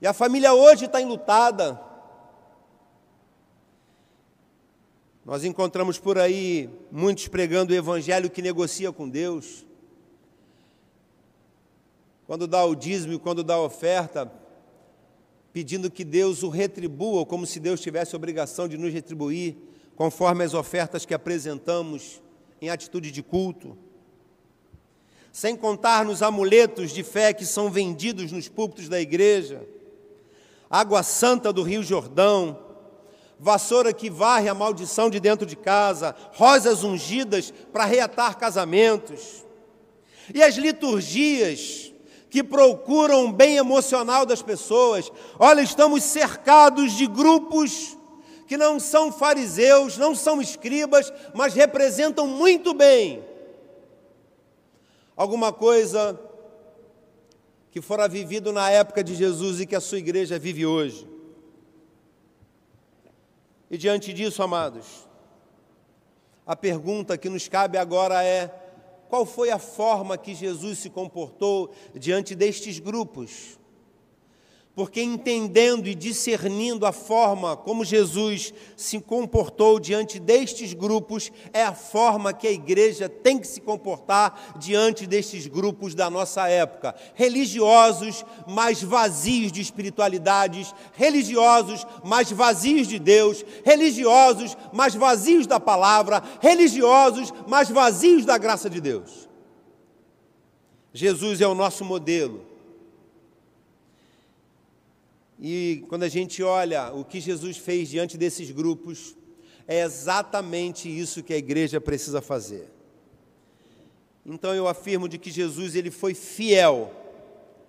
E 0.00 0.06
a 0.06 0.12
família 0.12 0.54
hoje 0.54 0.86
está 0.86 1.00
enlutada. 1.00 1.78
Nós 5.24 5.44
encontramos 5.44 5.98
por 5.98 6.18
aí 6.18 6.70
muitos 6.90 7.28
pregando 7.28 7.72
o 7.72 7.76
evangelho 7.76 8.30
que 8.30 8.40
negocia 8.40 8.90
com 8.90 9.08
Deus. 9.08 9.66
Quando 12.26 12.46
dá 12.46 12.64
o 12.64 12.74
dízimo, 12.74 13.18
quando 13.18 13.44
dá 13.44 13.54
a 13.54 13.62
oferta, 13.62 14.32
pedindo 15.52 15.90
que 15.90 16.04
Deus 16.04 16.42
o 16.42 16.48
retribua, 16.48 17.26
como 17.26 17.44
se 17.44 17.60
Deus 17.60 17.80
tivesse 17.80 18.16
obrigação 18.16 18.66
de 18.66 18.78
nos 18.78 18.92
retribuir, 18.92 19.56
conforme 19.96 20.44
as 20.44 20.54
ofertas 20.54 21.04
que 21.04 21.12
apresentamos 21.12 22.22
em 22.62 22.70
atitude 22.70 23.10
de 23.10 23.22
culto. 23.22 23.76
Sem 25.30 25.54
contar 25.54 26.04
nos 26.04 26.22
amuletos 26.22 26.90
de 26.90 27.02
fé 27.02 27.34
que 27.34 27.44
são 27.44 27.70
vendidos 27.70 28.32
nos 28.32 28.48
púlpitos 28.48 28.88
da 28.88 29.00
igreja, 29.00 29.66
água 30.70 31.02
santa 31.02 31.52
do 31.52 31.64
Rio 31.64 31.82
Jordão, 31.82 32.56
vassoura 33.38 33.92
que 33.92 34.08
varre 34.08 34.48
a 34.48 34.54
maldição 34.54 35.10
de 35.10 35.18
dentro 35.18 35.44
de 35.44 35.56
casa, 35.56 36.14
rosas 36.34 36.84
ungidas 36.84 37.52
para 37.72 37.84
reatar 37.84 38.38
casamentos. 38.38 39.44
E 40.32 40.42
as 40.42 40.54
liturgias 40.54 41.92
que 42.30 42.44
procuram 42.44 43.26
o 43.26 43.32
bem 43.32 43.56
emocional 43.56 44.24
das 44.24 44.40
pessoas. 44.40 45.10
Olha, 45.36 45.60
estamos 45.60 46.04
cercados 46.04 46.92
de 46.92 47.08
grupos 47.08 47.98
que 48.46 48.56
não 48.56 48.78
são 48.78 49.10
fariseus, 49.10 49.98
não 49.98 50.14
são 50.14 50.40
escribas, 50.40 51.12
mas 51.34 51.54
representam 51.54 52.28
muito 52.28 52.72
bem 52.72 53.24
alguma 55.16 55.52
coisa 55.52 56.18
que 57.70 57.80
fora 57.80 58.08
vivido 58.08 58.52
na 58.52 58.68
época 58.70 59.04
de 59.04 59.14
Jesus 59.14 59.60
e 59.60 59.66
que 59.66 59.76
a 59.76 59.80
sua 59.80 59.98
igreja 59.98 60.38
vive 60.38 60.66
hoje. 60.66 61.08
E 63.70 63.78
diante 63.78 64.12
disso, 64.12 64.42
amados, 64.42 65.08
a 66.44 66.56
pergunta 66.56 67.16
que 67.16 67.28
nos 67.28 67.46
cabe 67.46 67.78
agora 67.78 68.24
é: 68.24 68.48
qual 69.08 69.24
foi 69.24 69.50
a 69.50 69.58
forma 69.58 70.18
que 70.18 70.34
Jesus 70.34 70.80
se 70.80 70.90
comportou 70.90 71.72
diante 71.94 72.34
destes 72.34 72.80
grupos? 72.80 73.59
Porque 74.74 75.02
entendendo 75.02 75.88
e 75.88 75.94
discernindo 75.94 76.86
a 76.86 76.92
forma 76.92 77.56
como 77.56 77.84
Jesus 77.84 78.54
se 78.76 79.00
comportou 79.00 79.80
diante 79.80 80.20
destes 80.20 80.72
grupos, 80.72 81.30
é 81.52 81.64
a 81.64 81.74
forma 81.74 82.32
que 82.32 82.46
a 82.46 82.52
igreja 82.52 83.08
tem 83.08 83.38
que 83.38 83.46
se 83.46 83.60
comportar 83.60 84.54
diante 84.58 85.06
destes 85.06 85.46
grupos 85.46 85.94
da 85.94 86.08
nossa 86.08 86.48
época. 86.48 86.94
Religiosos, 87.14 88.24
mas 88.46 88.82
vazios 88.82 89.50
de 89.50 89.60
espiritualidades, 89.60 90.72
religiosos, 90.92 91.84
mas 92.04 92.30
vazios 92.30 92.86
de 92.86 92.98
Deus, 92.98 93.44
religiosos, 93.64 94.56
mas 94.72 94.94
vazios 94.94 95.46
da 95.48 95.58
palavra, 95.58 96.22
religiosos, 96.40 97.34
mas 97.46 97.68
vazios 97.68 98.24
da 98.24 98.38
graça 98.38 98.70
de 98.70 98.80
Deus. 98.80 99.28
Jesus 100.92 101.40
é 101.40 101.46
o 101.46 101.54
nosso 101.54 101.84
modelo 101.84 102.49
e 105.40 105.86
quando 105.88 106.02
a 106.02 106.08
gente 106.08 106.42
olha 106.42 106.92
o 106.92 107.02
que 107.02 107.18
Jesus 107.18 107.56
fez 107.56 107.88
diante 107.88 108.18
desses 108.18 108.50
grupos, 108.50 109.16
é 109.66 109.80
exatamente 109.80 110.86
isso 110.86 111.22
que 111.22 111.32
a 111.32 111.38
igreja 111.38 111.80
precisa 111.80 112.20
fazer. 112.20 112.70
Então 114.26 114.54
eu 114.54 114.68
afirmo 114.68 115.08
de 115.08 115.16
que 115.16 115.30
Jesus 115.30 115.74
ele 115.74 115.90
foi 115.90 116.12
fiel, 116.12 116.92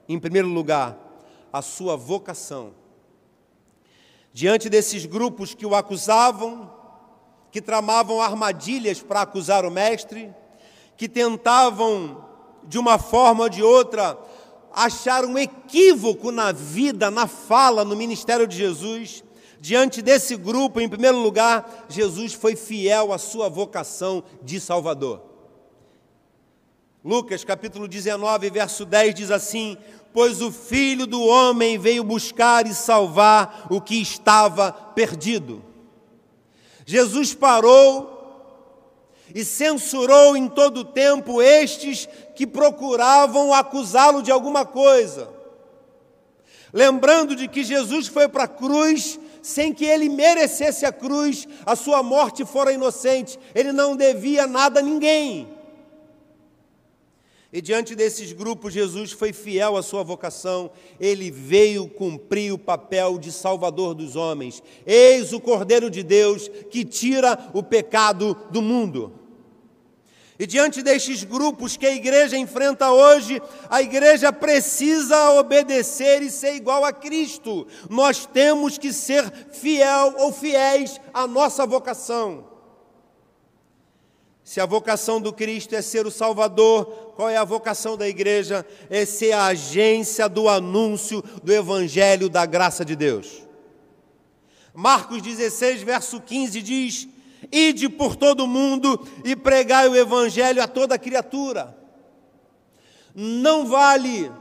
em 0.10 0.20
primeiro 0.20 0.50
lugar, 0.50 0.98
à 1.54 1.62
sua 1.62 1.96
vocação. 1.96 2.74
Diante 4.34 4.70
desses 4.70 5.06
grupos 5.06 5.54
que 5.54 5.66
o 5.66 5.74
acusavam, 5.74 6.70
que 7.54 7.62
tramavam 7.62 8.22
armadilhas 8.22 9.02
para 9.02 9.22
acusar 9.22 9.66
o 9.66 9.72
mestre, 9.72 10.34
que 10.98 11.08
tentavam 11.08 12.26
de 12.66 12.78
uma 12.78 13.00
forma 13.00 13.44
ou 13.44 13.50
de 13.50 13.64
outra 13.64 14.18
achar 14.74 15.26
um 15.26 15.38
equívoco 15.38 16.32
na 16.32 16.52
vida, 16.52 17.12
na 17.12 17.28
fala, 17.28 17.84
no 17.84 17.96
ministério 17.96 18.48
de 18.48 18.56
Jesus. 18.56 19.24
Diante 19.60 20.02
desse 20.02 20.36
grupo, 20.36 20.80
em 20.80 20.90
primeiro 20.90 21.20
lugar, 21.20 21.86
Jesus 21.88 22.34
foi 22.34 22.56
fiel 22.56 23.14
à 23.14 23.18
sua 23.18 23.50
vocação 23.50 24.24
de 24.42 24.60
Salvador. 24.60 25.22
Lucas 27.04 27.44
capítulo 27.44 27.88
19, 27.88 28.50
verso 28.50 28.86
10 28.86 29.16
diz 29.16 29.32
assim: 29.32 29.78
Pois 30.14 30.42
o 30.42 30.52
filho 30.52 31.08
do 31.08 31.22
homem 31.22 31.78
veio 31.78 32.04
buscar 32.04 32.68
e 32.68 32.74
salvar 32.74 33.68
o 33.70 33.82
que 33.82 33.96
estava 33.96 34.72
perdido. 34.72 35.64
Jesus 36.86 37.34
parou 37.34 38.21
e 39.34 39.46
censurou 39.46 40.36
em 40.36 40.48
todo 40.48 40.82
o 40.82 40.86
tempo 40.86 41.42
estes 41.42 42.08
que 42.36 42.46
procuravam 42.48 43.54
acusá-lo 43.54 44.22
de 44.22 44.32
alguma 44.32 44.66
coisa. 44.66 45.30
Lembrando 46.74 47.36
de 47.36 47.48
que 47.48 47.64
Jesus 47.64 48.08
foi 48.08 48.28
para 48.28 48.46
a 48.46 48.48
cruz 48.48 49.20
sem 49.42 49.74
que 49.74 49.86
ele 49.86 50.08
merecesse 50.08 50.86
a 50.86 50.92
cruz, 50.92 51.48
a 51.66 51.76
sua 51.76 52.04
morte 52.04 52.46
fora 52.46 52.72
inocente, 52.72 53.40
ele 53.56 53.72
não 53.72 53.96
devia 53.96 54.46
nada 54.46 54.80
a 54.80 54.84
ninguém. 54.84 55.48
E 57.54 57.62
diante 57.62 57.96
desses 57.96 58.32
grupos, 58.32 58.74
Jesus 58.74 59.12
foi 59.12 59.34
fiel 59.34 59.76
à 59.76 59.84
sua 59.84 60.04
vocação, 60.04 60.72
ele 60.98 61.30
veio 61.30 61.90
cumprir 61.90 62.54
o 62.54 62.58
papel 62.58 63.18
de 63.18 63.30
Salvador 63.30 63.94
dos 63.94 64.16
homens. 64.16 64.64
Eis 64.86 65.34
o 65.34 65.40
Cordeiro 65.40 65.90
de 65.90 66.02
Deus 66.02 66.48
que 66.70 66.86
tira 66.86 67.52
o 67.54 67.62
pecado 67.62 68.38
do 68.52 68.62
mundo. 68.62 69.21
E 70.42 70.48
diante 70.48 70.82
destes 70.82 71.24
grupos 71.24 71.78
que 71.78 71.86
a 71.86 71.94
igreja 71.94 72.36
enfrenta 72.36 72.90
hoje, 72.90 73.40
a 73.70 73.80
igreja 73.80 74.34
precisa 74.34 75.34
obedecer 75.34 76.24
e 76.24 76.32
ser 76.32 76.56
igual 76.56 76.84
a 76.84 76.92
Cristo. 76.92 77.68
Nós 77.88 78.26
temos 78.26 78.76
que 78.76 78.92
ser 78.92 79.32
fiel 79.52 80.16
ou 80.18 80.34
fiéis 80.34 81.00
à 81.14 81.28
nossa 81.28 81.64
vocação. 81.64 82.44
Se 84.44 84.60
a 84.60 84.66
vocação 84.66 85.22
do 85.22 85.32
Cristo 85.32 85.76
é 85.76 85.82
ser 85.84 86.08
o 86.08 86.12
Salvador, 86.12 86.86
qual 87.16 87.30
é 87.30 87.38
a 87.38 87.44
vocação 87.44 87.96
da 87.96 88.10
igreja? 88.10 88.66
É 88.90 89.06
ser 89.06 89.34
a 89.34 89.46
agência 89.46 90.28
do 90.28 90.50
anúncio 90.50 91.24
do 91.44 91.54
Evangelho 91.54 92.28
da 92.28 92.48
graça 92.48 92.84
de 92.84 92.96
Deus. 92.96 93.44
Marcos 94.74 95.22
16, 95.22 95.84
verso 95.84 96.20
15 96.20 96.64
diz: 96.64 97.08
Ide 97.52 97.90
por 97.90 98.16
todo 98.16 98.46
o 98.46 98.48
mundo 98.48 99.06
e 99.26 99.36
pregai 99.36 99.88
o 99.88 99.96
evangelho 99.96 100.64
a 100.64 100.68
toda 100.68 100.98
criatura. 100.98 101.78
Não 103.14 103.66
vale 103.66 104.32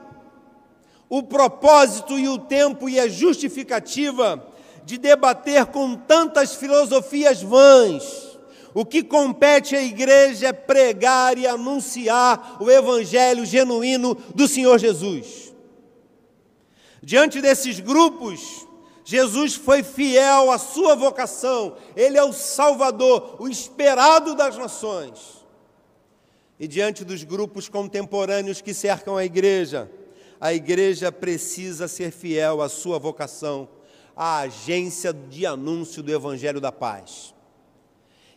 o 1.09 1.23
propósito 1.23 2.19
e 2.19 2.29
o 2.29 2.39
tempo 2.39 2.89
e 2.89 3.01
a 3.01 3.09
justificativa 3.09 4.47
de 4.85 4.97
debater 4.97 5.67
com 5.67 5.97
tantas 5.97 6.55
filosofias 6.55 7.43
vãs. 7.43 8.31
O 8.73 8.85
que 8.85 9.03
compete 9.03 9.75
à 9.75 9.83
igreja 9.83 10.49
é 10.49 10.53
pregar 10.53 11.37
e 11.37 11.47
anunciar 11.47 12.59
o 12.61 12.71
evangelho 12.71 13.45
genuíno 13.45 14.17
do 14.33 14.47
Senhor 14.47 14.79
Jesus. 14.79 15.53
Diante 17.03 17.41
desses 17.41 17.81
grupos, 17.81 18.60
Jesus 19.11 19.57
foi 19.57 19.83
fiel 19.83 20.53
à 20.53 20.57
sua 20.57 20.95
vocação, 20.95 21.77
ele 21.97 22.17
é 22.17 22.23
o 22.23 22.33
Salvador, 22.33 23.39
o 23.41 23.49
esperado 23.49 24.37
das 24.37 24.57
nações. 24.57 25.45
E 26.61 26.69
diante 26.69 27.05
dos 27.05 27.25
grupos 27.25 27.69
contemporâneos 27.69 28.61
que 28.61 28.73
cercam 28.73 29.17
a 29.17 29.25
igreja, 29.25 29.91
a 30.41 30.55
igreja 30.55 31.11
precisa 31.11 31.89
ser 31.89 32.13
fiel 32.13 32.63
à 32.63 32.69
sua 32.69 33.01
vocação, 33.01 33.69
à 34.15 34.43
agência 34.43 35.13
de 35.13 35.45
anúncio 35.45 36.05
do 36.05 36.13
Evangelho 36.13 36.61
da 36.61 36.71
Paz. 36.71 37.35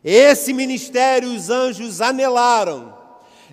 Esse 0.04 0.54
ministério 0.54 1.32
os 1.32 1.52
anjos 1.52 2.02
anelaram, 2.02 2.98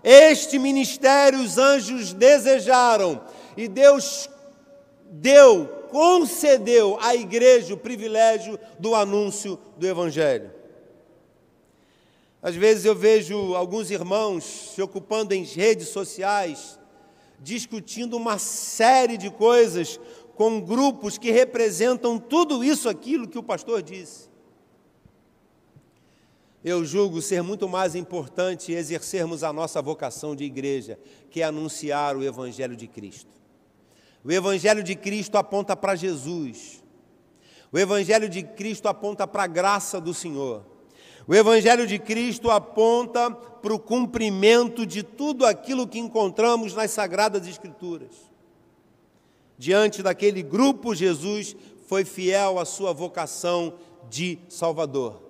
este 0.02 0.58
ministério 0.58 1.38
os 1.38 1.58
anjos 1.58 2.14
desejaram, 2.14 3.20
e 3.58 3.68
Deus 3.68 4.26
deu 5.10 5.79
concedeu 5.90 6.98
à 7.00 7.14
igreja 7.14 7.74
o 7.74 7.76
privilégio 7.76 8.58
do 8.78 8.94
anúncio 8.94 9.58
do 9.76 9.86
Evangelho. 9.86 10.50
Às 12.42 12.54
vezes 12.54 12.84
eu 12.84 12.94
vejo 12.94 13.54
alguns 13.54 13.90
irmãos 13.90 14.44
se 14.74 14.80
ocupando 14.80 15.34
em 15.34 15.44
redes 15.44 15.88
sociais, 15.88 16.78
discutindo 17.38 18.16
uma 18.16 18.38
série 18.38 19.18
de 19.18 19.30
coisas 19.30 20.00
com 20.34 20.60
grupos 20.60 21.18
que 21.18 21.30
representam 21.30 22.18
tudo 22.18 22.64
isso, 22.64 22.88
aquilo 22.88 23.28
que 23.28 23.38
o 23.38 23.42
pastor 23.42 23.82
disse. 23.82 24.30
Eu 26.62 26.84
julgo 26.84 27.22
ser 27.22 27.42
muito 27.42 27.68
mais 27.68 27.94
importante 27.94 28.72
exercermos 28.72 29.42
a 29.42 29.52
nossa 29.52 29.80
vocação 29.80 30.36
de 30.36 30.44
igreja, 30.44 30.98
que 31.30 31.40
é 31.40 31.44
anunciar 31.44 32.16
o 32.16 32.22
Evangelho 32.22 32.76
de 32.76 32.86
Cristo. 32.86 33.39
O 34.24 34.30
Evangelho 34.30 34.82
de 34.82 34.94
Cristo 34.94 35.36
aponta 35.36 35.76
para 35.76 35.96
Jesus. 35.96 36.82
O 37.72 37.78
Evangelho 37.78 38.28
de 38.28 38.42
Cristo 38.42 38.88
aponta 38.88 39.26
para 39.26 39.44
a 39.44 39.46
graça 39.46 40.00
do 40.00 40.12
Senhor. 40.12 40.64
O 41.26 41.34
Evangelho 41.34 41.86
de 41.86 41.98
Cristo 41.98 42.50
aponta 42.50 43.30
para 43.30 43.72
o 43.72 43.78
cumprimento 43.78 44.84
de 44.84 45.02
tudo 45.02 45.46
aquilo 45.46 45.86
que 45.86 45.98
encontramos 45.98 46.74
nas 46.74 46.90
Sagradas 46.90 47.46
Escrituras. 47.46 48.30
Diante 49.56 50.02
daquele 50.02 50.42
grupo, 50.42 50.94
Jesus 50.94 51.54
foi 51.86 52.04
fiel 52.04 52.58
à 52.58 52.64
sua 52.64 52.92
vocação 52.92 53.74
de 54.08 54.38
Salvador. 54.48 55.22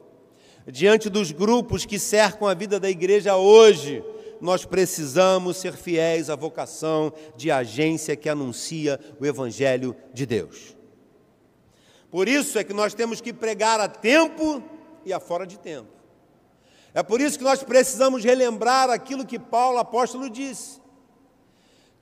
Diante 0.66 1.10
dos 1.10 1.32
grupos 1.32 1.84
que 1.84 1.98
cercam 1.98 2.46
a 2.46 2.54
vida 2.54 2.78
da 2.78 2.88
igreja 2.88 3.36
hoje, 3.36 4.04
nós 4.40 4.64
precisamos 4.64 5.56
ser 5.56 5.74
fiéis 5.74 6.30
à 6.30 6.36
vocação 6.36 7.12
de 7.36 7.50
agência 7.50 8.16
que 8.16 8.28
anuncia 8.28 8.98
o 9.20 9.26
Evangelho 9.26 9.94
de 10.12 10.24
Deus. 10.24 10.76
Por 12.10 12.28
isso 12.28 12.58
é 12.58 12.64
que 12.64 12.72
nós 12.72 12.94
temos 12.94 13.20
que 13.20 13.32
pregar 13.32 13.78
a 13.78 13.88
tempo 13.88 14.62
e 15.04 15.12
a 15.12 15.20
fora 15.20 15.46
de 15.46 15.58
tempo. 15.58 15.88
É 16.92 17.02
por 17.02 17.20
isso 17.20 17.38
que 17.38 17.44
nós 17.44 17.62
precisamos 17.62 18.24
relembrar 18.24 18.90
aquilo 18.90 19.24
que 19.24 19.38
Paulo 19.38 19.78
apóstolo 19.78 20.28
disse: 20.28 20.80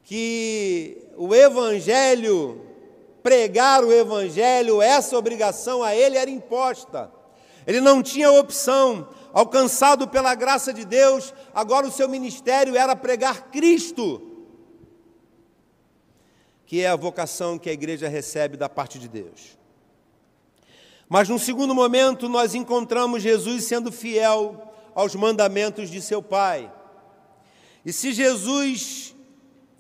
que 0.08 1.06
o 1.18 1.34
Evangelho, 1.34 2.62
pregar 3.22 3.84
o 3.84 3.92
Evangelho, 3.92 4.80
essa 4.80 5.18
obrigação 5.18 5.82
a 5.82 5.94
ele 5.94 6.16
era 6.16 6.30
imposta. 6.30 7.12
Ele 7.66 7.82
não 7.82 8.02
tinha 8.02 8.32
opção. 8.32 9.06
Alcançado 9.32 10.08
pela 10.08 10.34
graça 10.34 10.72
de 10.72 10.84
Deus, 10.84 11.34
agora 11.54 11.86
o 11.86 11.92
seu 11.92 12.08
ministério 12.08 12.76
era 12.76 12.96
pregar 12.96 13.50
Cristo, 13.50 14.22
que 16.64 16.82
é 16.82 16.88
a 16.88 16.96
vocação 16.96 17.58
que 17.58 17.68
a 17.68 17.72
igreja 17.72 18.08
recebe 18.08 18.56
da 18.56 18.68
parte 18.68 18.98
de 18.98 19.08
Deus. 19.08 19.58
Mas 21.08 21.28
num 21.28 21.38
segundo 21.38 21.74
momento, 21.74 22.28
nós 22.28 22.54
encontramos 22.54 23.22
Jesus 23.22 23.64
sendo 23.64 23.90
fiel 23.90 24.72
aos 24.94 25.14
mandamentos 25.14 25.90
de 25.90 26.02
seu 26.02 26.22
Pai. 26.22 26.70
E 27.84 27.92
se 27.92 28.12
Jesus 28.12 29.14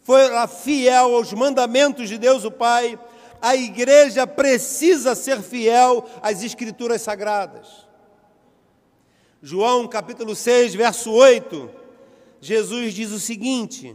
foi 0.02 0.22
fiel 0.62 1.14
aos 1.14 1.32
mandamentos 1.32 2.08
de 2.08 2.16
Deus 2.16 2.44
o 2.44 2.50
Pai, 2.50 2.98
a 3.42 3.54
igreja 3.54 4.26
precisa 4.26 5.14
ser 5.14 5.42
fiel 5.42 6.08
às 6.22 6.42
Escrituras 6.42 7.02
Sagradas. 7.02 7.87
João 9.40 9.86
capítulo 9.86 10.34
6, 10.34 10.74
verso 10.74 11.12
8, 11.12 11.70
Jesus 12.40 12.92
diz 12.92 13.12
o 13.12 13.20
seguinte: 13.20 13.94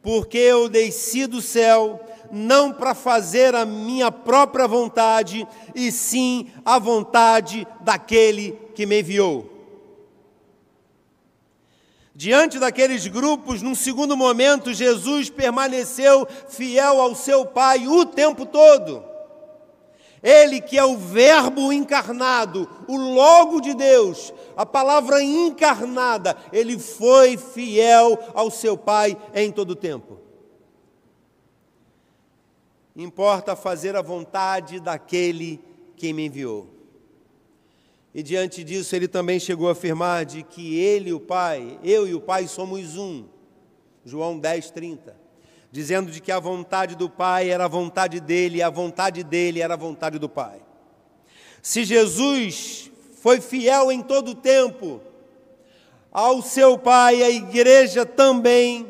Porque 0.00 0.38
eu 0.38 0.70
desci 0.70 1.26
do 1.26 1.42
céu 1.42 2.00
não 2.32 2.72
para 2.72 2.94
fazer 2.94 3.54
a 3.54 3.66
minha 3.66 4.10
própria 4.10 4.66
vontade, 4.66 5.46
e 5.74 5.92
sim 5.92 6.50
a 6.64 6.78
vontade 6.78 7.66
daquele 7.82 8.58
que 8.74 8.86
me 8.86 9.00
enviou. 9.00 9.50
Diante 12.14 12.58
daqueles 12.58 13.06
grupos, 13.06 13.60
num 13.60 13.74
segundo 13.74 14.16
momento, 14.16 14.72
Jesus 14.72 15.28
permaneceu 15.28 16.26
fiel 16.48 17.00
ao 17.00 17.14
seu 17.14 17.44
Pai 17.44 17.86
o 17.86 18.06
tempo 18.06 18.46
todo. 18.46 19.09
Ele 20.22 20.60
que 20.60 20.76
é 20.76 20.84
o 20.84 20.98
Verbo 20.98 21.72
encarnado, 21.72 22.68
o 22.86 22.96
Logo 22.96 23.60
de 23.60 23.72
Deus, 23.72 24.32
a 24.56 24.66
palavra 24.66 25.22
encarnada, 25.22 26.36
ele 26.52 26.78
foi 26.78 27.38
fiel 27.38 28.18
ao 28.34 28.50
seu 28.50 28.76
Pai 28.76 29.16
em 29.34 29.50
todo 29.50 29.70
o 29.70 29.76
tempo. 29.76 30.18
Importa 32.94 33.56
fazer 33.56 33.96
a 33.96 34.02
vontade 34.02 34.78
daquele 34.78 35.58
que 35.96 36.12
me 36.12 36.26
enviou. 36.26 36.68
E 38.14 38.22
diante 38.22 38.64
disso, 38.64 38.94
ele 38.94 39.06
também 39.06 39.38
chegou 39.38 39.68
a 39.68 39.72
afirmar 39.72 40.24
de 40.24 40.42
que 40.42 40.76
ele 40.76 41.10
e 41.10 41.14
o 41.14 41.20
Pai, 41.20 41.78
eu 41.82 42.06
e 42.06 42.14
o 42.14 42.20
Pai 42.20 42.46
somos 42.48 42.96
um. 42.96 43.24
João 44.04 44.38
10, 44.38 44.70
30. 44.70 45.19
Dizendo 45.72 46.10
de 46.10 46.20
que 46.20 46.32
a 46.32 46.40
vontade 46.40 46.96
do 46.96 47.08
Pai 47.08 47.50
era 47.50 47.64
a 47.64 47.68
vontade 47.68 48.20
dele, 48.20 48.58
e 48.58 48.62
a 48.62 48.70
vontade 48.70 49.22
dele 49.22 49.60
era 49.60 49.74
a 49.74 49.76
vontade 49.76 50.18
do 50.18 50.28
Pai. 50.28 50.60
Se 51.62 51.84
Jesus 51.84 52.90
foi 53.22 53.40
fiel 53.40 53.92
em 53.92 54.02
todo 54.02 54.32
o 54.32 54.34
tempo 54.34 55.00
ao 56.10 56.42
seu 56.42 56.76
Pai, 56.76 57.22
a 57.22 57.30
igreja 57.30 58.04
também 58.04 58.86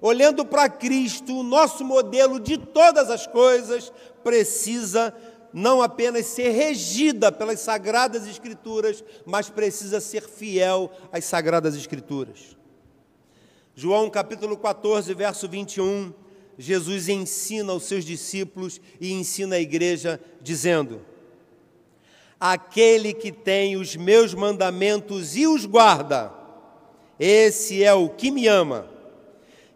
olhando 0.00 0.44
para 0.44 0.68
Cristo, 0.68 1.36
o 1.36 1.42
nosso 1.42 1.84
modelo 1.84 2.40
de 2.40 2.56
todas 2.56 3.10
as 3.10 3.26
coisas, 3.26 3.92
precisa 4.24 5.14
não 5.52 5.82
apenas 5.82 6.26
ser 6.26 6.50
regida 6.50 7.30
pelas 7.30 7.60
Sagradas 7.60 8.26
Escrituras, 8.26 9.04
mas 9.26 9.50
precisa 9.50 10.00
ser 10.00 10.22
fiel 10.22 10.90
às 11.12 11.24
Sagradas 11.24 11.74
Escrituras. 11.76 12.56
João 13.74 14.10
capítulo 14.10 14.56
14, 14.56 15.12
verso 15.14 15.48
21, 15.48 16.12
Jesus 16.58 17.08
ensina 17.08 17.72
aos 17.72 17.84
seus 17.84 18.04
discípulos 18.04 18.80
e 19.00 19.12
ensina 19.12 19.56
a 19.56 19.60
igreja, 19.60 20.20
dizendo: 20.40 21.00
Aquele 22.38 23.14
que 23.14 23.32
tem 23.32 23.76
os 23.76 23.96
meus 23.96 24.34
mandamentos 24.34 25.36
e 25.36 25.46
os 25.46 25.64
guarda, 25.64 26.32
esse 27.18 27.82
é 27.82 27.92
o 27.94 28.08
que 28.08 28.30
me 28.30 28.46
ama 28.46 28.90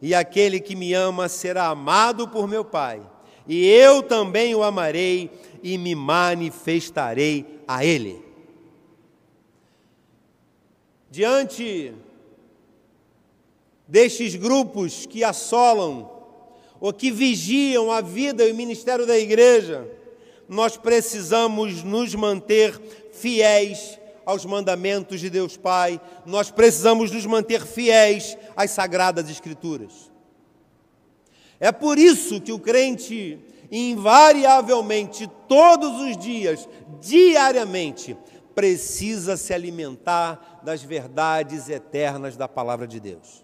e 0.04 0.14
aquele 0.14 0.60
que 0.60 0.76
me 0.76 0.92
ama 0.92 1.30
será 1.30 1.68
amado 1.68 2.28
por 2.28 2.46
meu 2.46 2.62
Pai, 2.62 3.00
e 3.48 3.66
eu 3.66 4.02
também 4.02 4.54
o 4.54 4.62
amarei 4.62 5.30
e 5.62 5.78
me 5.78 5.94
manifestarei 5.94 7.62
a 7.66 7.82
ele. 7.82 8.22
Diante 11.10 11.94
destes 13.86 14.34
grupos 14.34 15.06
que 15.06 15.22
assolam 15.22 16.10
ou 16.80 16.92
que 16.92 17.10
vigiam 17.10 17.90
a 17.90 18.00
vida 18.00 18.44
e 18.44 18.52
o 18.52 18.54
ministério 18.54 19.06
da 19.06 19.18
igreja, 19.18 19.88
nós 20.48 20.76
precisamos 20.76 21.82
nos 21.82 22.14
manter 22.14 22.78
fiéis 23.12 23.98
aos 24.26 24.44
mandamentos 24.44 25.20
de 25.20 25.30
Deus 25.30 25.56
Pai, 25.56 26.00
nós 26.24 26.50
precisamos 26.50 27.10
nos 27.10 27.26
manter 27.26 27.64
fiéis 27.64 28.36
às 28.56 28.70
Sagradas 28.70 29.28
Escrituras. 29.30 30.10
É 31.60 31.70
por 31.70 31.98
isso 31.98 32.40
que 32.40 32.52
o 32.52 32.58
crente, 32.58 33.38
invariavelmente, 33.70 35.30
todos 35.48 36.00
os 36.00 36.16
dias, 36.16 36.68
diariamente, 37.00 38.16
precisa 38.54 39.36
se 39.36 39.52
alimentar 39.52 40.60
das 40.62 40.82
verdades 40.82 41.68
eternas 41.68 42.36
da 42.36 42.48
palavra 42.48 42.86
de 42.86 43.00
Deus. 43.00 43.43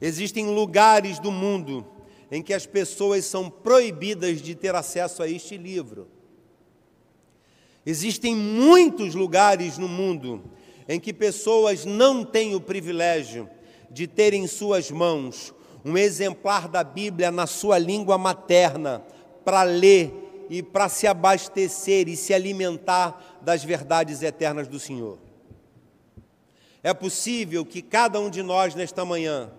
Existem 0.00 0.46
lugares 0.46 1.18
do 1.18 1.30
mundo 1.30 1.86
em 2.30 2.42
que 2.42 2.54
as 2.54 2.64
pessoas 2.64 3.24
são 3.24 3.50
proibidas 3.50 4.40
de 4.40 4.54
ter 4.54 4.74
acesso 4.74 5.22
a 5.22 5.28
este 5.28 5.56
livro. 5.56 6.08
Existem 7.84 8.34
muitos 8.34 9.14
lugares 9.14 9.76
no 9.76 9.88
mundo 9.88 10.42
em 10.88 11.00
que 11.00 11.12
pessoas 11.12 11.84
não 11.84 12.24
têm 12.24 12.54
o 12.54 12.60
privilégio 12.60 13.48
de 13.90 14.06
ter 14.06 14.32
em 14.32 14.46
suas 14.46 14.90
mãos 14.90 15.52
um 15.84 15.96
exemplar 15.96 16.68
da 16.68 16.84
Bíblia 16.84 17.30
na 17.30 17.46
sua 17.46 17.78
língua 17.78 18.16
materna 18.16 19.04
para 19.44 19.62
ler 19.62 20.46
e 20.48 20.62
para 20.62 20.88
se 20.88 21.06
abastecer 21.06 22.08
e 22.08 22.16
se 22.16 22.34
alimentar 22.34 23.40
das 23.42 23.64
verdades 23.64 24.22
eternas 24.22 24.68
do 24.68 24.78
Senhor. 24.78 25.18
É 26.82 26.92
possível 26.92 27.64
que 27.64 27.82
cada 27.82 28.20
um 28.20 28.30
de 28.30 28.42
nós 28.42 28.74
nesta 28.74 29.04
manhã 29.04 29.50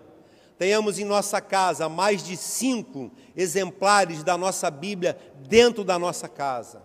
tenhamos 0.62 0.96
em 1.00 1.04
nossa 1.04 1.40
casa 1.40 1.88
mais 1.88 2.22
de 2.22 2.36
cinco 2.36 3.10
exemplares 3.34 4.22
da 4.22 4.38
nossa 4.38 4.70
Bíblia 4.70 5.18
dentro 5.48 5.82
da 5.82 5.98
nossa 5.98 6.28
casa. 6.28 6.80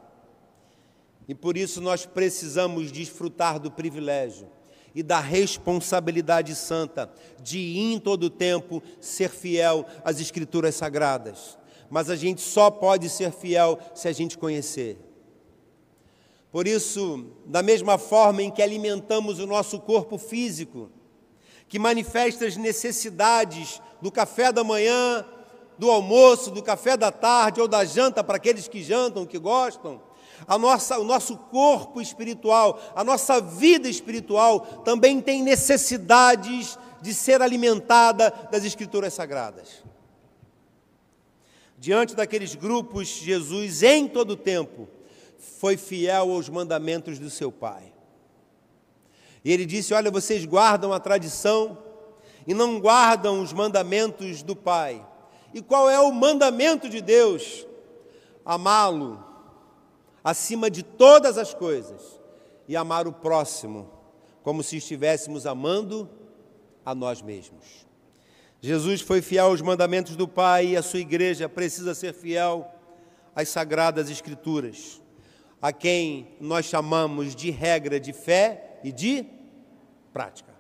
E 1.27 1.35
por 1.35 1.55
isso 1.55 1.79
nós 1.79 2.03
precisamos 2.03 2.91
desfrutar 2.91 3.59
do 3.59 3.69
privilégio 3.69 4.49
e 4.95 5.03
da 5.03 5.19
responsabilidade 5.19 6.55
santa 6.55 7.13
de, 7.39 7.77
em 7.77 7.99
todo 7.99 8.31
tempo, 8.31 8.81
ser 8.99 9.29
fiel 9.29 9.85
às 10.03 10.19
Escrituras 10.19 10.73
Sagradas. 10.73 11.55
Mas 11.87 12.09
a 12.09 12.15
gente 12.15 12.41
só 12.41 12.71
pode 12.71 13.07
ser 13.09 13.31
fiel 13.31 13.77
se 13.93 14.07
a 14.07 14.11
gente 14.11 14.39
conhecer. 14.39 14.97
Por 16.51 16.67
isso, 16.67 17.27
da 17.45 17.61
mesma 17.61 17.99
forma 17.99 18.41
em 18.41 18.49
que 18.49 18.63
alimentamos 18.63 19.37
o 19.37 19.45
nosso 19.45 19.79
corpo 19.79 20.17
físico, 20.17 20.89
que 21.67 21.79
manifesta 21.79 22.45
as 22.45 22.55
necessidades 22.55 23.81
do 24.01 24.11
café 24.11 24.51
da 24.51 24.63
manhã, 24.63 25.25
do 25.77 25.91
almoço, 25.91 26.51
do 26.51 26.63
café 26.63 26.97
da 26.97 27.11
tarde 27.11 27.61
ou 27.61 27.67
da 27.67 27.85
janta 27.85 28.23
para 28.23 28.37
aqueles 28.37 28.67
que 28.67 28.83
jantam, 28.83 29.25
que 29.25 29.37
gostam, 29.37 30.01
a 30.45 30.57
nossa, 30.57 30.99
o 30.99 31.03
nosso 31.03 31.35
corpo 31.37 32.01
espiritual, 32.01 32.79
a 32.95 33.03
nossa 33.03 33.41
vida 33.41 33.89
espiritual 33.89 34.59
também 34.83 35.19
tem 35.19 35.41
necessidades 35.41 36.77
de 37.01 37.13
ser 37.13 37.41
alimentada 37.41 38.31
das 38.51 38.63
Escrituras 38.63 39.13
Sagradas. 39.13 39.83
Diante 41.77 42.15
daqueles 42.15 42.55
grupos, 42.55 43.07
Jesus, 43.07 43.83
em 43.83 44.07
todo 44.07 44.31
o 44.31 44.37
tempo, 44.37 44.87
foi 45.59 45.77
fiel 45.77 46.31
aos 46.31 46.49
mandamentos 46.49 47.19
do 47.19 47.29
seu 47.29 47.51
Pai. 47.51 47.93
E 49.43 49.51
ele 49.51 49.65
disse: 49.65 49.93
Olha, 49.93 50.11
vocês 50.11 50.45
guardam 50.45 50.93
a 50.93 50.99
tradição 50.99 51.77
e 52.45 52.53
não 52.53 52.79
guardam 52.79 53.41
os 53.41 53.51
mandamentos 53.51 54.41
do 54.41 54.55
Pai. 54.55 55.05
E 55.53 55.61
qual 55.61 55.89
é 55.89 55.99
o 55.99 56.11
mandamento 56.11 56.89
de 56.89 57.01
Deus? 57.01 57.65
Amá-lo 58.45 59.23
acima 60.23 60.69
de 60.69 60.83
todas 60.83 61.37
as 61.37 61.53
coisas 61.53 62.19
e 62.67 62.75
amar 62.75 63.07
o 63.07 63.13
próximo 63.13 63.89
como 64.43 64.63
se 64.63 64.77
estivéssemos 64.77 65.45
amando 65.45 66.09
a 66.85 66.95
nós 66.95 67.21
mesmos. 67.21 67.85
Jesus 68.61 69.01
foi 69.01 69.21
fiel 69.21 69.47
aos 69.47 69.61
mandamentos 69.61 70.15
do 70.15 70.27
Pai 70.27 70.67
e 70.67 70.77
a 70.77 70.81
sua 70.81 70.99
igreja 70.99 71.47
precisa 71.47 71.93
ser 71.93 72.13
fiel 72.13 72.65
às 73.35 73.49
sagradas 73.49 74.09
Escrituras, 74.09 75.01
a 75.61 75.71
quem 75.71 76.35
nós 76.39 76.65
chamamos 76.65 77.35
de 77.35 77.51
regra 77.51 77.99
de 77.99 78.13
fé 78.13 78.76
e 78.87 78.91
de 78.91 79.25
prática. 80.13 80.53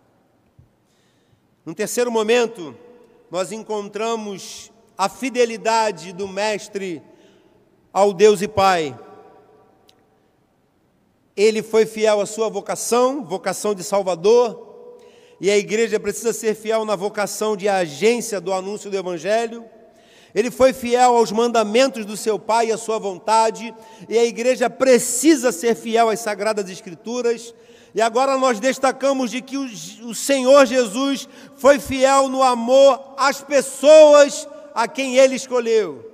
No 1.65 1.73
terceiro 1.73 2.11
momento, 2.11 2.75
nós 3.31 3.53
encontramos 3.53 4.69
a 4.97 5.07
fidelidade 5.07 6.11
do 6.11 6.27
Mestre 6.27 7.01
ao 7.93 8.11
Deus 8.11 8.41
e 8.41 8.47
Pai. 8.47 8.97
Ele 11.37 11.63
foi 11.63 11.85
fiel 11.85 12.19
à 12.19 12.25
sua 12.25 12.49
vocação, 12.49 13.23
vocação 13.23 13.73
de 13.73 13.83
Salvador, 13.83 14.97
e 15.39 15.49
a 15.49 15.57
igreja 15.57 15.99
precisa 15.99 16.33
ser 16.33 16.53
fiel 16.53 16.83
na 16.83 16.95
vocação 16.95 17.55
de 17.55 17.69
agência 17.69 18.41
do 18.41 18.51
anúncio 18.51 18.89
do 18.89 18.97
Evangelho. 18.97 19.63
Ele 20.35 20.51
foi 20.51 20.73
fiel 20.73 21.15
aos 21.15 21.31
mandamentos 21.31 22.05
do 22.05 22.17
seu 22.17 22.37
Pai 22.37 22.67
e 22.67 22.71
à 22.73 22.77
sua 22.77 22.99
vontade, 22.99 23.73
e 24.09 24.17
a 24.17 24.25
igreja 24.25 24.69
precisa 24.69 25.53
ser 25.53 25.75
fiel 25.75 26.09
às 26.09 26.19
Sagradas 26.19 26.69
Escrituras. 26.69 27.53
E 27.93 28.01
agora 28.01 28.37
nós 28.37 28.59
destacamos 28.59 29.31
de 29.31 29.41
que 29.41 29.57
o, 29.57 30.13
Senhor 30.13 30.65
Jesus 30.65 31.27
foi 31.55 31.79
fiel 31.79 32.27
no 32.27 32.43
amor 32.43 33.15
às 33.17 33.41
pessoas 33.41 34.47
a 34.73 34.87
quem 34.87 35.15
ele 35.15 35.35
escolheu. 35.35 36.11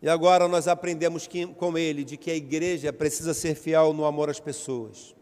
E 0.00 0.08
agora 0.08 0.48
nós 0.48 0.66
aprendemos 0.66 1.28
que, 1.28 1.46
com 1.46 1.78
ele 1.78 2.02
de 2.02 2.16
que 2.16 2.30
a 2.30 2.34
igreja 2.34 2.92
precisa 2.92 3.32
ser 3.32 3.54
fiel 3.54 3.92
no 3.92 4.04
amor 4.04 4.28
às 4.28 4.40
pessoas. 4.40 5.14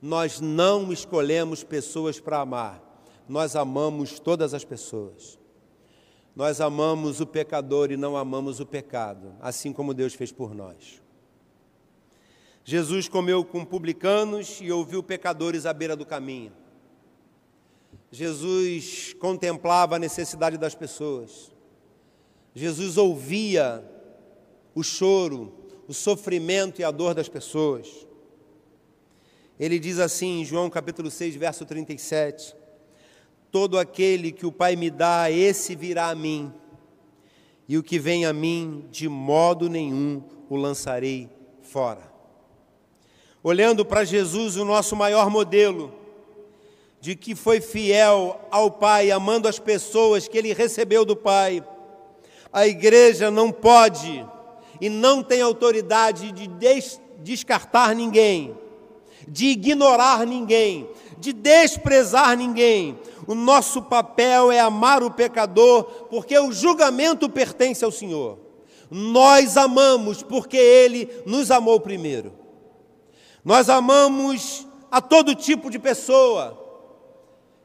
Nós 0.00 0.40
não 0.40 0.90
escolhemos 0.90 1.62
pessoas 1.62 2.18
para 2.18 2.40
amar, 2.40 2.82
nós 3.28 3.54
amamos 3.54 4.18
todas 4.18 4.54
as 4.54 4.64
pessoas. 4.64 5.38
Nós 6.34 6.62
amamos 6.62 7.20
o 7.20 7.26
pecador 7.26 7.92
e 7.92 7.96
não 7.96 8.16
amamos 8.16 8.58
o 8.58 8.64
pecado, 8.64 9.34
assim 9.38 9.70
como 9.70 9.92
Deus 9.92 10.14
fez 10.14 10.32
por 10.32 10.54
nós. 10.54 11.01
Jesus 12.64 13.08
comeu 13.08 13.44
com 13.44 13.64
publicanos 13.64 14.58
e 14.60 14.70
ouviu 14.70 15.02
pecadores 15.02 15.66
à 15.66 15.72
beira 15.72 15.96
do 15.96 16.06
caminho. 16.06 16.52
Jesus 18.10 19.14
contemplava 19.14 19.96
a 19.96 19.98
necessidade 19.98 20.56
das 20.56 20.74
pessoas. 20.74 21.50
Jesus 22.54 22.96
ouvia 22.96 23.82
o 24.74 24.82
choro, 24.82 25.52
o 25.88 25.94
sofrimento 25.94 26.80
e 26.80 26.84
a 26.84 26.90
dor 26.90 27.14
das 27.14 27.28
pessoas. 27.28 28.06
Ele 29.58 29.78
diz 29.78 29.98
assim 29.98 30.40
em 30.40 30.44
João 30.44 30.70
capítulo 30.70 31.10
6, 31.10 31.34
verso 31.36 31.64
37: 31.64 32.54
Todo 33.50 33.78
aquele 33.78 34.30
que 34.30 34.46
o 34.46 34.52
Pai 34.52 34.76
me 34.76 34.90
dá, 34.90 35.30
esse 35.30 35.74
virá 35.74 36.10
a 36.10 36.14
mim, 36.14 36.52
e 37.66 37.76
o 37.76 37.82
que 37.82 37.98
vem 37.98 38.24
a 38.24 38.32
mim, 38.32 38.86
de 38.90 39.08
modo 39.08 39.68
nenhum 39.68 40.22
o 40.48 40.56
lançarei 40.56 41.28
fora. 41.62 42.11
Olhando 43.42 43.84
para 43.84 44.04
Jesus, 44.04 44.56
o 44.56 44.64
nosso 44.64 44.94
maior 44.94 45.28
modelo, 45.28 45.92
de 47.00 47.16
que 47.16 47.34
foi 47.34 47.60
fiel 47.60 48.40
ao 48.50 48.70
Pai, 48.70 49.10
amando 49.10 49.48
as 49.48 49.58
pessoas 49.58 50.28
que 50.28 50.38
ele 50.38 50.52
recebeu 50.52 51.04
do 51.04 51.16
Pai, 51.16 51.64
a 52.52 52.66
igreja 52.66 53.30
não 53.30 53.50
pode 53.50 54.24
e 54.80 54.88
não 54.88 55.22
tem 55.22 55.40
autoridade 55.40 56.30
de 56.32 56.46
des 56.46 57.00
descartar 57.18 57.94
ninguém 57.94 58.56
de 59.28 59.46
ignorar 59.46 60.26
ninguém, 60.26 60.88
de 61.18 61.32
desprezar 61.32 62.36
ninguém. 62.36 62.98
O 63.26 63.34
nosso 63.34 63.82
papel 63.82 64.50
é 64.50 64.60
amar 64.60 65.02
o 65.02 65.10
pecador, 65.10 65.84
porque 66.10 66.38
o 66.38 66.52
julgamento 66.52 67.28
pertence 67.28 67.84
ao 67.84 67.92
Senhor. 67.92 68.38
Nós 68.90 69.56
amamos 69.56 70.22
porque 70.22 70.56
Ele 70.56 71.08
nos 71.24 71.50
amou 71.50 71.80
primeiro. 71.80 72.32
Nós 73.44 73.68
amamos 73.68 74.66
a 74.90 75.00
todo 75.00 75.34
tipo 75.34 75.70
de 75.70 75.78
pessoa. 75.78 76.58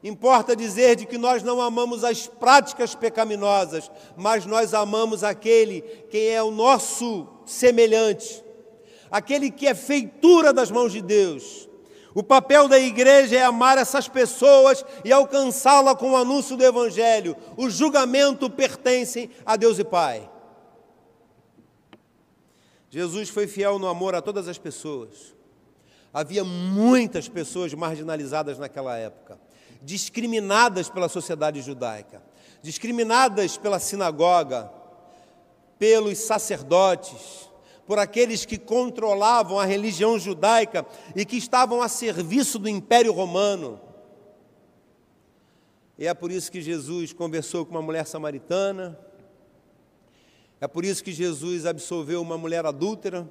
Importa 0.02 0.54
dizer 0.54 0.96
de 0.96 1.06
que 1.06 1.18
nós 1.18 1.42
não 1.42 1.60
amamos 1.60 2.04
as 2.04 2.26
práticas 2.26 2.94
pecaminosas, 2.94 3.90
mas 4.16 4.46
nós 4.46 4.74
amamos 4.74 5.24
aquele 5.24 5.80
que 6.10 6.28
é 6.28 6.42
o 6.42 6.50
nosso 6.50 7.26
semelhante 7.44 8.44
aquele 9.10 9.50
que 9.50 9.66
é 9.66 9.74
feitura 9.74 10.52
das 10.52 10.70
mãos 10.70 10.92
de 10.92 11.00
Deus. 11.00 11.68
O 12.14 12.22
papel 12.22 12.66
da 12.68 12.78
igreja 12.78 13.36
é 13.36 13.42
amar 13.42 13.78
essas 13.78 14.08
pessoas 14.08 14.84
e 15.04 15.12
alcançá-la 15.12 15.94
com 15.94 16.12
o 16.12 16.16
anúncio 16.16 16.56
do 16.56 16.64
Evangelho. 16.64 17.36
O 17.56 17.70
julgamento 17.70 18.50
pertence 18.50 19.30
a 19.44 19.56
Deus 19.56 19.78
e 19.78 19.84
Pai. 19.84 20.28
Jesus 22.90 23.28
foi 23.28 23.46
fiel 23.46 23.78
no 23.78 23.86
amor 23.86 24.14
a 24.14 24.22
todas 24.22 24.48
as 24.48 24.58
pessoas. 24.58 25.36
Havia 26.12 26.42
muitas 26.42 27.28
pessoas 27.28 27.72
marginalizadas 27.74 28.58
naquela 28.58 28.96
época, 28.96 29.38
discriminadas 29.82 30.88
pela 30.88 31.08
sociedade 31.08 31.60
judaica, 31.60 32.22
discriminadas 32.62 33.56
pela 33.56 33.78
sinagoga, 33.78 34.70
pelos 35.78 36.18
sacerdotes, 36.18 37.48
por 37.86 37.98
aqueles 37.98 38.44
que 38.44 38.58
controlavam 38.58 39.58
a 39.58 39.64
religião 39.64 40.18
judaica 40.18 40.84
e 41.16 41.24
que 41.24 41.36
estavam 41.36 41.80
a 41.80 41.88
serviço 41.88 42.58
do 42.58 42.68
Império 42.68 43.12
Romano. 43.12 43.80
E 45.98 46.06
é 46.06 46.14
por 46.14 46.30
isso 46.30 46.52
que 46.52 46.60
Jesus 46.60 47.12
conversou 47.12 47.64
com 47.64 47.72
uma 47.72 47.82
mulher 47.82 48.06
samaritana, 48.06 48.98
é 50.60 50.66
por 50.66 50.84
isso 50.84 51.02
que 51.02 51.12
Jesus 51.12 51.64
absolveu 51.64 52.20
uma 52.20 52.36
mulher 52.36 52.66
adúltera, 52.66 53.28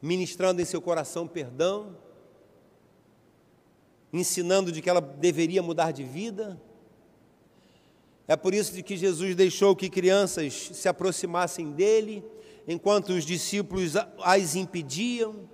ministrando 0.00 0.60
em 0.60 0.64
seu 0.64 0.80
coração 0.80 1.26
perdão, 1.26 1.96
ensinando 4.12 4.72
de 4.72 4.80
que 4.80 4.90
ela 4.90 5.00
deveria 5.00 5.62
mudar 5.62 5.92
de 5.92 6.04
vida. 6.04 6.60
É 8.26 8.36
por 8.36 8.54
isso 8.54 8.82
que 8.82 8.96
Jesus 8.96 9.34
deixou 9.34 9.74
que 9.74 9.90
crianças 9.90 10.70
se 10.72 10.88
aproximassem 10.88 11.72
dele 11.72 12.24
enquanto 12.66 13.10
os 13.10 13.24
discípulos 13.24 13.94
as 14.22 14.54
impediam. 14.54 15.48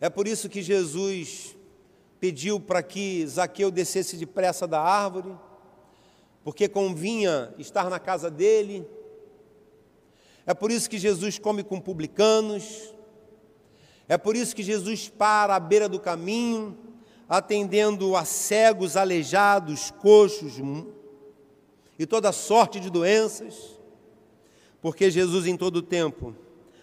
É 0.00 0.10
por 0.10 0.26
isso 0.26 0.48
que 0.48 0.60
Jesus 0.60 1.56
pediu 2.18 2.58
para 2.58 2.82
que 2.82 3.26
Zaqueu 3.26 3.70
descesse 3.70 4.16
depressa 4.16 4.66
da 4.66 4.80
árvore, 4.80 5.32
porque 6.44 6.68
convinha 6.68 7.54
estar 7.58 7.88
na 7.88 8.00
casa 8.00 8.30
dele. 8.30 8.86
É 10.46 10.52
por 10.52 10.70
isso 10.70 10.90
que 10.90 10.98
Jesus 10.98 11.38
come 11.38 11.62
com 11.62 11.80
publicanos. 11.80 12.92
É 14.08 14.18
por 14.18 14.36
isso 14.36 14.54
que 14.54 14.62
Jesus 14.62 15.08
para 15.08 15.54
à 15.54 15.60
beira 15.60 15.88
do 15.88 16.00
caminho, 16.00 16.76
atendendo 17.28 18.16
a 18.16 18.24
cegos, 18.24 18.96
aleijados, 18.96 19.90
coxos 19.90 20.54
e 21.98 22.06
toda 22.06 22.32
sorte 22.32 22.80
de 22.80 22.90
doenças. 22.90 23.80
Porque 24.80 25.10
Jesus 25.10 25.46
em 25.46 25.56
todo 25.56 25.76
o 25.76 25.82
tempo 25.82 26.34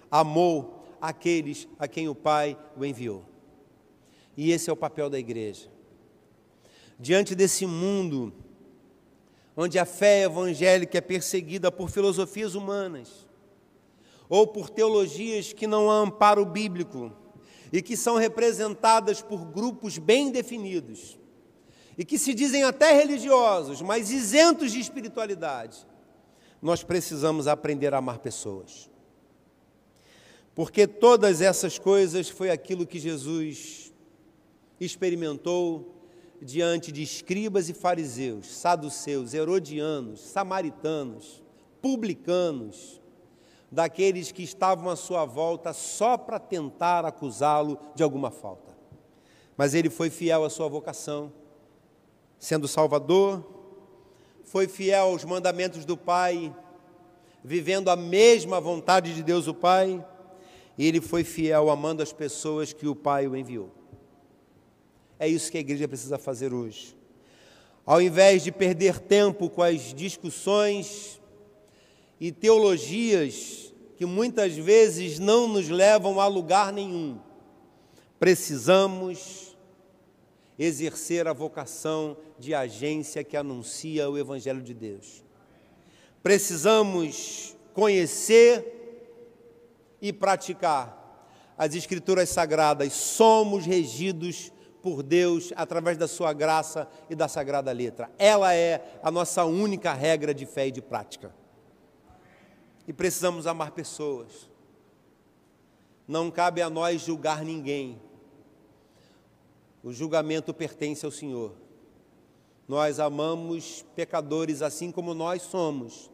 amou 0.10 0.86
aqueles 1.02 1.68
a 1.78 1.88
quem 1.88 2.08
o 2.08 2.16
Pai 2.16 2.58
o 2.78 2.86
enviou. 2.86 3.26
E 4.38 4.52
esse 4.52 4.70
é 4.70 4.74
o 4.74 4.78
papel 4.78 5.10
da 5.10 5.20
igreja. 5.20 5.68
Diante 6.98 7.36
desse 7.36 7.66
mundo 7.66 8.34
onde 9.56 9.78
a 9.78 9.84
fé 9.84 10.24
evangélica 10.24 10.98
é 10.98 11.02
perseguida 11.02 11.70
por 11.70 11.90
filosofias 11.90 12.56
humanas 12.56 13.29
ou 14.30 14.46
por 14.46 14.70
teologias 14.70 15.52
que 15.52 15.66
não 15.66 15.90
há 15.90 15.96
amparo 15.96 16.46
bíblico 16.46 17.12
e 17.74 17.82
que 17.82 17.98
são 17.98 18.16
representadas 18.16 19.22
por 19.22 19.44
grupos 19.46 19.98
bem 19.98 20.32
definidos 20.32 21.18
e 21.98 22.06
que 22.06 22.18
se 22.18 22.34
dizem 22.34 22.64
até 22.64 22.94
religiosos, 22.94 23.82
mas 23.82 24.12
isentos 24.12 24.72
de 24.72 24.80
espiritualidade 24.80 25.86
nós 26.62 26.84
precisamos 26.84 27.48
aprender 27.48 27.94
a 27.94 27.98
amar 27.98 28.20
pessoas. 28.20 28.90
Porque 30.54 30.86
todas 30.86 31.42
essas 31.42 31.80
coisas 31.80 32.30
foi 32.30 32.50
aquilo 32.50 32.86
que 32.86 33.00
Jesus 33.00 33.94
experimentou 34.80 35.96
diante 36.42 36.92
de 36.92 37.02
escribas 37.02 37.70
e 37.70 37.74
fariseus, 37.74 38.48
saduceus, 38.48 39.34
herodianos, 39.34 40.22
samaritanos, 40.22 41.44
publicanos, 41.82 42.99
daqueles 43.72 44.32
que 44.32 44.44
estavam 44.44 44.90
à 44.90 44.96
sua 44.96 45.26
volta 45.26 45.74
só 45.74 46.18
para 46.18 46.40
tentar 46.40 47.06
acusá-lo 47.06 47.78
de 47.94 48.04
alguma 48.04 48.32
falta. 48.32 48.76
Mas 49.56 49.74
ele 49.74 49.90
foi 49.90 50.10
fiel 50.10 50.44
à 50.44 50.50
sua 50.50 50.68
vocação, 50.68 51.32
sendo 52.38 52.68
Salvador, 52.68 53.44
foi 54.44 54.68
fiel 54.68 55.08
aos 55.08 55.24
mandamentos 55.24 55.86
do 55.86 55.96
Pai, 55.96 56.56
vivendo 57.44 57.90
a 57.90 57.96
mesma 57.96 58.60
vontade 58.60 59.14
de 59.14 59.22
Deus 59.22 59.48
o 59.48 59.54
Pai, 59.54 60.04
e 60.78 60.88
ele 60.88 61.02
foi 61.02 61.24
fiel 61.24 61.70
amando 61.70 62.02
as 62.02 62.12
pessoas 62.12 62.74
que 62.74 62.88
o 62.88 62.96
Pai 62.96 63.28
o 63.28 63.36
enviou. 63.36 63.70
É 65.20 65.28
isso 65.28 65.52
que 65.52 65.58
a 65.58 65.62
igreja 65.62 65.88
precisa 65.88 66.18
fazer 66.18 66.54
hoje. 66.54 66.96
Ao 67.86 68.02
invés 68.02 68.44
de 68.44 68.52
perder 68.52 69.00
tempo 69.00 69.50
com 69.50 69.62
as 69.62 69.94
discussões 69.94 71.19
e 72.20 72.32
teologias 72.32 73.74
que 73.96 74.06
muitas 74.06 74.56
vezes 74.56 75.20
não 75.20 75.48
nos 75.48 75.70
levam 75.70 76.20
a 76.20 76.28
lugar 76.28 76.72
nenhum, 76.72 77.20
precisamos 78.20 79.58
exercer 80.58 81.28
a 81.28 81.34
vocação 81.34 82.18
de 82.38 82.54
agência 82.54 83.24
que 83.24 83.38
anuncia 83.38 84.10
o 84.10 84.18
Evangelho 84.18 84.62
de 84.62 84.74
Deus. 84.74 85.24
Precisamos 86.22 87.56
conhecer 87.74 88.76
e 90.02 90.12
praticar 90.12 90.98
as 91.58 91.76
Escrituras 91.76 92.30
Sagradas. 92.30 92.92
Somos 92.94 93.66
regidos 93.66 94.52
por 94.82 95.02
Deus 95.04 95.54
através 95.56 95.98
da 95.98 96.08
Sua 96.08 96.34
graça 96.34 96.88
e 97.10 97.16
da 97.16 97.28
Sagrada 97.28 97.72
Letra. 97.72 98.10
Ela 98.18 98.54
é 98.54 99.00
a 99.02 99.10
nossa 99.10 99.46
única 99.46 99.94
regra 99.94 100.34
de 100.34 100.46
fé 100.46 100.68
e 100.68 100.72
de 100.72 100.82
prática. 100.82 101.34
E 102.90 102.94
precisamos 102.94 103.46
amar 103.46 103.70
pessoas. 103.70 104.50
Não 106.08 106.32
cabe 106.32 106.60
a 106.60 106.72
nós 106.72 107.04
julgar 107.04 107.46
ninguém. 107.46 108.02
O 109.84 109.94
julgamento 109.94 110.52
pertence 110.56 111.06
ao 111.06 111.12
Senhor. 111.12 111.54
Nós 112.68 113.00
amamos 113.00 113.86
pecadores 113.96 114.64
assim 114.64 114.92
como 114.92 115.14
nós 115.14 115.44
somos, 115.44 116.10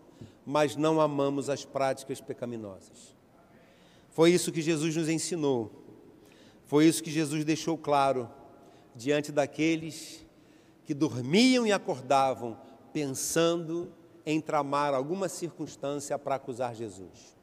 mas 0.46 0.76
não 0.76 1.00
amamos 1.00 1.50
as 1.50 1.64
práticas 1.64 2.20
pecaminosas. 2.20 3.16
Foi 4.10 4.32
isso 4.32 4.52
que 4.52 4.62
Jesus 4.62 4.98
nos 4.98 5.08
ensinou. 5.08 5.72
Foi 6.66 6.86
isso 6.86 7.02
que 7.02 7.10
Jesus 7.10 7.46
deixou 7.46 7.78
claro 7.78 8.30
diante 8.94 9.32
daqueles 9.32 10.26
que 10.84 10.94
dormiam 10.94 11.66
e 11.66 11.72
acordavam 11.72 12.60
pensando 12.92 13.94
em 14.26 14.42
tramar 14.42 14.94
alguma 14.94 15.30
circunstância 15.30 16.18
para 16.18 16.36
acusar 16.36 16.74
Jesus. 16.74 17.36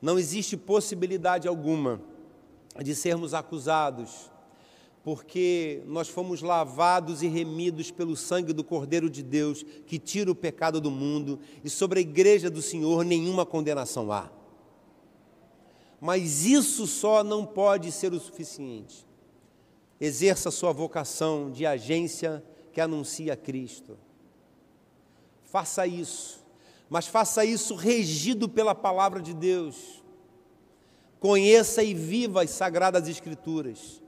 Não 0.00 0.18
existe 0.18 0.56
possibilidade 0.56 1.48
alguma 1.48 2.00
de 2.82 2.94
sermos 2.94 3.34
acusados, 3.34 4.30
porque 5.02 5.82
nós 5.86 6.08
fomos 6.08 6.42
lavados 6.42 7.22
e 7.22 7.28
remidos 7.28 7.90
pelo 7.90 8.16
sangue 8.16 8.52
do 8.52 8.64
Cordeiro 8.64 9.08
de 9.08 9.22
Deus, 9.22 9.64
que 9.86 9.98
tira 9.98 10.30
o 10.30 10.34
pecado 10.34 10.80
do 10.80 10.90
mundo, 10.90 11.38
e 11.62 11.70
sobre 11.70 12.00
a 12.00 12.02
igreja 12.02 12.50
do 12.50 12.60
Senhor 12.60 13.04
nenhuma 13.04 13.46
condenação 13.46 14.10
há. 14.10 14.30
Mas 16.00 16.44
isso 16.44 16.86
só 16.86 17.24
não 17.24 17.46
pode 17.46 17.90
ser 17.92 18.12
o 18.12 18.20
suficiente. 18.20 19.06
Exerça 20.00 20.50
sua 20.50 20.72
vocação 20.72 21.50
de 21.50 21.64
agência 21.64 22.44
que 22.72 22.80
anuncia 22.80 23.34
Cristo. 23.34 23.96
Faça 25.56 25.86
isso, 25.86 26.44
mas 26.86 27.06
faça 27.06 27.42
isso 27.42 27.74
regido 27.74 28.46
pela 28.46 28.74
palavra 28.74 29.22
de 29.22 29.32
Deus. 29.32 30.04
Conheça 31.18 31.82
e 31.82 31.94
viva 31.94 32.42
as 32.42 32.50
sagradas 32.50 33.08
Escrituras 33.08 34.02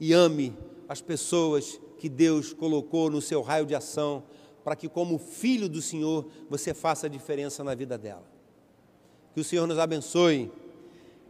e 0.00 0.14
ame 0.14 0.56
as 0.88 1.02
pessoas 1.02 1.78
que 1.98 2.08
Deus 2.08 2.54
colocou 2.54 3.10
no 3.10 3.20
seu 3.20 3.42
raio 3.42 3.66
de 3.66 3.74
ação, 3.74 4.22
para 4.64 4.74
que, 4.74 4.88
como 4.88 5.18
filho 5.18 5.68
do 5.68 5.82
Senhor, 5.82 6.26
você 6.48 6.72
faça 6.72 7.08
a 7.08 7.10
diferença 7.10 7.62
na 7.62 7.74
vida 7.74 7.98
dela. 7.98 8.24
Que 9.34 9.40
o 9.42 9.44
Senhor 9.44 9.66
nos 9.66 9.78
abençoe 9.78 10.50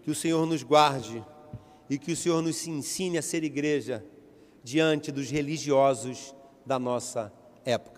que 0.04 0.12
o 0.12 0.14
Senhor 0.14 0.46
nos 0.46 0.62
guarde 0.62 1.24
e 1.90 1.98
que 1.98 2.12
o 2.12 2.16
Senhor 2.16 2.40
nos 2.40 2.64
ensine 2.68 3.18
a 3.18 3.22
ser 3.22 3.42
igreja 3.42 4.06
diante 4.62 5.10
dos 5.10 5.28
religiosos 5.28 6.32
da 6.64 6.78
nossa 6.78 7.32
época. 7.64 7.94